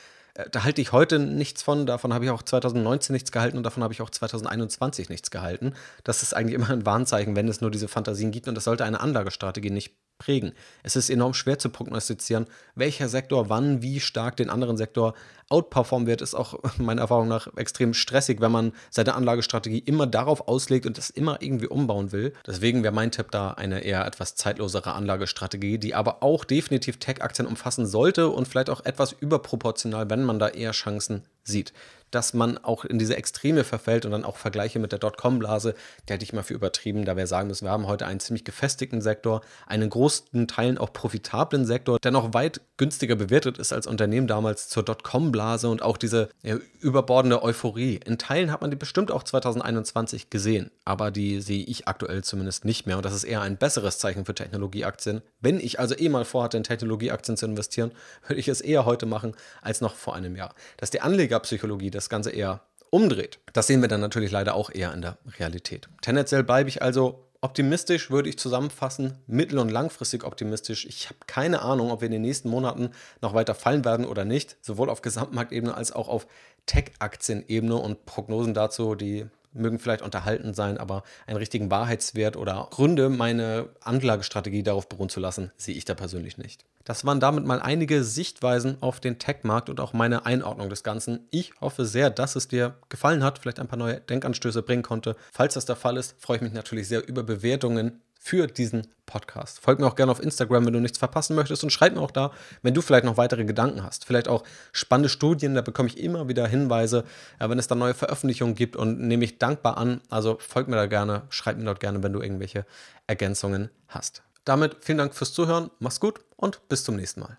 da 0.51 0.65
halte 0.65 0.81
ich 0.81 0.93
heute 0.93 1.19
nichts 1.19 1.63
von, 1.63 1.87
davon 1.87 2.15
habe 2.15 2.25
ich 2.25 2.31
auch 2.31 2.43
2019 2.43 3.13
nichts 3.13 3.33
gehalten 3.33 3.57
und 3.57 3.63
davon 3.63 3.83
habe 3.83 3.93
ich 3.93 4.03
auch 4.03 4.11
2021 4.11 5.09
nichts 5.09 5.31
gehalten. 5.31 5.75
Das 6.05 6.23
ist 6.23 6.35
eigentlich 6.35 6.55
immer 6.55 6.71
ein 6.71 6.87
Warnzeichen, 6.87 7.37
wenn 7.37 7.49
es 7.49 7.61
nur 7.61 7.71
diese 7.71 7.89
Fantasien 7.89 8.31
gibt 8.31 8.49
und 8.49 8.55
das 8.55 8.65
sollte 8.65 8.85
eine 8.85 9.01
Anlagestrategie 9.01 9.71
nicht 9.71 9.95
prägen. 10.21 10.53
Es 10.85 10.95
ist 10.95 11.11
enorm 11.11 11.35
schwer 11.35 11.59
zu 11.59 11.71
prognostizieren, 11.71 12.47
welcher 12.77 13.09
Sektor 13.09 13.49
wann 13.49 13.83
wie 13.83 13.99
stark 13.99 14.37
den 14.37 14.51
anderen 14.51 14.77
Sektor 14.77 15.15
outperformen 15.49 16.07
wird, 16.07 16.23
ist 16.23 16.35
auch 16.35 16.55
meiner 16.79 17.03
Erfahrung 17.03 17.27
nach 17.27 17.49
extrem 17.57 17.93
stressig, 17.93 18.41
wenn 18.41 18.53
man 18.53 18.73
seine 18.91 19.15
Anlagestrategie 19.15 19.81
immer 19.81 20.07
darauf 20.07 20.47
auslegt 20.47 20.87
und 20.87 20.97
das 20.97 21.11
immer 21.11 21.43
irgendwie 21.43 21.67
umbauen 21.67 22.13
will. 22.13 22.33
Deswegen 22.47 22.85
wäre 22.85 22.95
mein 22.95 23.11
Tipp 23.11 23.33
da 23.33 23.51
eine 23.51 23.81
eher 23.81 24.07
etwas 24.07 24.37
zeitlosere 24.37 24.93
Anlagestrategie, 24.93 25.79
die 25.79 25.95
aber 25.95 26.23
auch 26.23 26.45
definitiv 26.45 26.99
Tech-Aktien 26.99 27.49
umfassen 27.49 27.87
sollte 27.87 28.29
und 28.29 28.47
vielleicht 28.47 28.71
auch 28.71 28.85
etwas 28.85 29.13
überproportional, 29.13 30.09
wenn 30.09 30.23
man 30.23 30.39
da 30.39 30.49
eher 30.49 30.71
Chancen 30.71 31.25
sieht 31.43 31.73
dass 32.11 32.35
man 32.35 32.59
auch 32.59 32.85
in 32.85 32.99
diese 32.99 33.17
Extreme 33.17 33.65
verfällt 33.65 34.05
und 34.05 34.13
dann 34.13 34.25
auch 34.25 34.37
Vergleiche 34.37 34.79
mit 34.79 34.93
der 34.93 34.99
Dotcom-Blase, 34.99 35.75
die 36.09 36.13
halte 36.13 36.25
ich 36.25 36.33
mal 36.33 36.43
für 36.43 36.55
übertrieben, 36.55 37.05
da 37.05 37.17
wir 37.17 37.27
sagen 37.27 37.49
müssen, 37.49 37.67
wir 37.67 37.71
haben 37.71 37.87
heute 37.87 38.07
einen 38.07 38.21
ziemlich 38.21 38.45
gefestigten 38.45 39.01
Sektor, 39.01 39.43
einen 39.67 39.91
großen 39.91 40.49
Teilen 40.49 40.79
auch 40.79 40.93
profitablen 40.93 41.65
Sektor, 41.65 41.99
der 41.99 42.11
noch 42.11 42.35
weit 42.35 42.61
günstiger 42.77 43.17
bewertet 43.17 43.59
ist 43.59 43.73
als 43.73 43.87
Unternehmen 43.87 44.27
damals 44.27 44.69
zur 44.69 44.83
Dotcom-Blase 44.83 45.69
und 45.69 45.83
auch 45.83 45.97
diese 45.97 46.31
ja, 46.43 46.57
überbordende 46.81 47.43
Euphorie. 47.43 48.01
In 48.05 48.19
Teilen 48.19 48.51
hat 48.51 48.63
man 48.63 48.71
die 48.71 48.77
bestimmt 48.77 49.11
auch 49.11 49.23
2021 49.23 50.31
gesehen, 50.31 50.71
aber 50.85 51.11
die 51.11 51.41
sehe 51.41 51.65
ich 51.65 51.89
aktuell 51.89 52.25
zumindest 52.25 52.65
nicht 52.65 52.87
mehr 52.87 52.97
und 52.97 53.05
das 53.05 53.15
ist 53.15 53.25
eher 53.25 53.43
ein 53.43 53.57
besseres 53.57 53.99
Zeichen 53.99 54.25
für 54.25 54.35
Technologieaktien. 54.35 55.23
Wenn 55.41 55.61
ich 55.61 55.79
also 55.79 55.97
eh 55.97 56.09
mal 56.09 56.25
vorhatte, 56.25 56.57
in 56.57 56.65
Technologieaktien 56.65 57.37
zu 57.37 57.47
investieren, 57.47 57.93
würde 58.27 58.41
ich 58.41 58.49
es 58.49 58.61
eher 58.61 58.85
heute 58.85 59.07
machen 59.07 59.35
als 59.63 59.81
noch 59.81 59.95
vor 59.95 60.15
einem 60.15 60.37
Jahr. 60.37 60.55
Dass 60.79 60.91
die 60.91 61.03
Anlegerpsychologie 61.31 61.91
das 61.91 62.09
Ganze 62.09 62.31
eher 62.31 62.61
umdreht. 62.91 63.39
Das 63.53 63.69
sehen 63.69 63.81
wir 63.81 63.89
dann 63.89 64.01
natürlich 64.01 64.33
leider 64.33 64.55
auch 64.55 64.71
eher 64.71 64.93
in 64.93 65.03
der 65.03 65.19
Realität. 65.39 65.89
Tendenziell 66.03 66.43
bleibe 66.43 66.69
ich 66.69 66.83
also 66.83 67.25
optimistisch, 67.41 68.11
würde 68.11 68.29
ich 68.29 68.39
zusammenfassen, 68.39 69.17
mittel- 69.27 69.61
und 69.61 69.71
langfristig 69.71 70.25
optimistisch. 70.25 70.85
Ich 70.87 71.07
habe 71.07 71.21
keine 71.27 71.63
Ahnung, 71.63 71.91
ob 71.91 72.01
wir 72.01 72.07
in 72.07 72.13
den 72.13 72.23
nächsten 72.23 72.51
Monaten 72.51 72.91
noch 73.23 73.33
weiter 73.33 73.55
fallen 73.55 73.85
werden 73.85 74.05
oder 74.05 74.25
nicht, 74.25 74.57
sowohl 74.61 74.91
auf 74.91 75.03
Gesamtmarktebene 75.03 75.75
als 75.75 75.93
auch 75.93 76.09
auf 76.09 76.27
Tech-Aktienebene 76.67 77.77
und 77.77 78.05
Prognosen 78.05 78.53
dazu, 78.53 78.95
die 78.95 79.27
mögen 79.53 79.79
vielleicht 79.79 80.03
unterhalten 80.03 80.55
sein, 80.55 80.79
aber 80.79 81.03
einen 81.27 81.39
richtigen 81.39 81.71
Wahrheitswert 81.71 82.37
oder 82.37 82.69
Gründe, 82.71 83.09
meine 83.09 83.69
Anlagestrategie 83.83 84.63
darauf 84.63 84.89
beruhen 84.89 85.09
zu 85.09 85.21
lassen, 85.21 85.51
sehe 85.57 85.75
ich 85.75 85.85
da 85.85 85.95
persönlich 85.95 86.39
nicht. 86.39 86.65
Das 86.85 87.05
waren 87.05 87.21
damit 87.21 87.45
mal 87.45 87.61
einige 87.61 88.05
Sichtweisen 88.05 88.79
auf 88.81 89.01
den 89.01 89.19
Tech-Markt 89.19 89.69
und 89.69 89.81
auch 89.81 89.93
meine 89.93 90.25
Einordnung 90.25 90.71
des 90.71 90.83
Ganzen. 90.83 91.27
Ich 91.31 91.53
hoffe 91.61 91.85
sehr, 91.85 92.11
dass 92.11 92.37
es 92.37 92.49
dir 92.49 92.75
gefallen 92.89 93.23
hat, 93.23 93.39
vielleicht 93.39 93.61
ein 93.61 93.69
paar 93.69 93.79
neue 93.79 94.01
Denkanstöße 94.01 94.63
bringen 94.63 94.83
konnte. 94.83 95.15
Falls 95.33 95.55
das 95.55 95.67
der 95.67 95.77
Fall 95.77 95.97
ist, 95.97 96.17
freue 96.19 96.39
ich 96.39 96.43
mich 96.43 96.53
natürlich 96.53 96.89
sehr 96.89 97.07
über 97.07 97.23
Bewertungen 97.23 98.01
für 98.23 98.47
diesen 98.47 98.87
Podcast. 99.07 99.61
Folg 99.61 99.81
mir 99.81 99.87
auch 99.87 99.97
gerne 99.97 100.13
auf 100.13 100.23
Instagram, 100.23 100.67
wenn 100.67 100.75
du 100.75 100.81
nichts 100.81 100.99
verpassen 100.99 101.35
möchtest 101.35 101.65
und 101.65 101.71
schreib 101.71 101.95
mir 101.95 102.03
auch 102.03 102.11
da, 102.11 102.31
wenn 102.63 102.75
du 102.75 102.83
vielleicht 102.83 103.05
noch 103.05 103.17
weitere 103.17 103.45
Gedanken 103.45 103.83
hast. 103.83 104.05
Vielleicht 104.05 104.29
auch 104.29 104.45
spannende 104.73 105.09
Studien, 105.09 105.55
da 105.55 105.63
bekomme 105.63 105.89
ich 105.89 105.99
immer 105.99 106.29
wieder 106.29 106.47
Hinweise, 106.47 107.05
äh, 107.39 107.49
wenn 107.49 107.59
es 107.59 107.67
da 107.67 107.75
neue 107.75 107.95
Veröffentlichungen 107.95 108.55
gibt 108.55 108.77
und 108.77 109.01
nehme 109.01 109.25
ich 109.25 109.39
dankbar 109.39 109.79
an. 109.79 110.03
Also 110.11 110.37
folg 110.39 110.69
mir 110.69 110.77
da 110.77 110.87
gerne, 110.87 111.23
schreib 111.31 111.57
mir 111.57 111.65
dort 111.65 111.81
gerne, 111.81 112.03
wenn 112.03 112.13
du 112.13 112.21
irgendwelche 112.21 112.67
Ergänzungen 113.07 113.71
hast. 113.89 114.23
Damit 114.45 114.77
vielen 114.81 114.99
Dank 114.99 115.15
fürs 115.15 115.33
Zuhören, 115.33 115.71
mach's 115.79 115.99
gut 115.99 116.21
und 116.37 116.69
bis 116.69 116.85
zum 116.85 116.97
nächsten 116.97 117.21
Mal. 117.21 117.39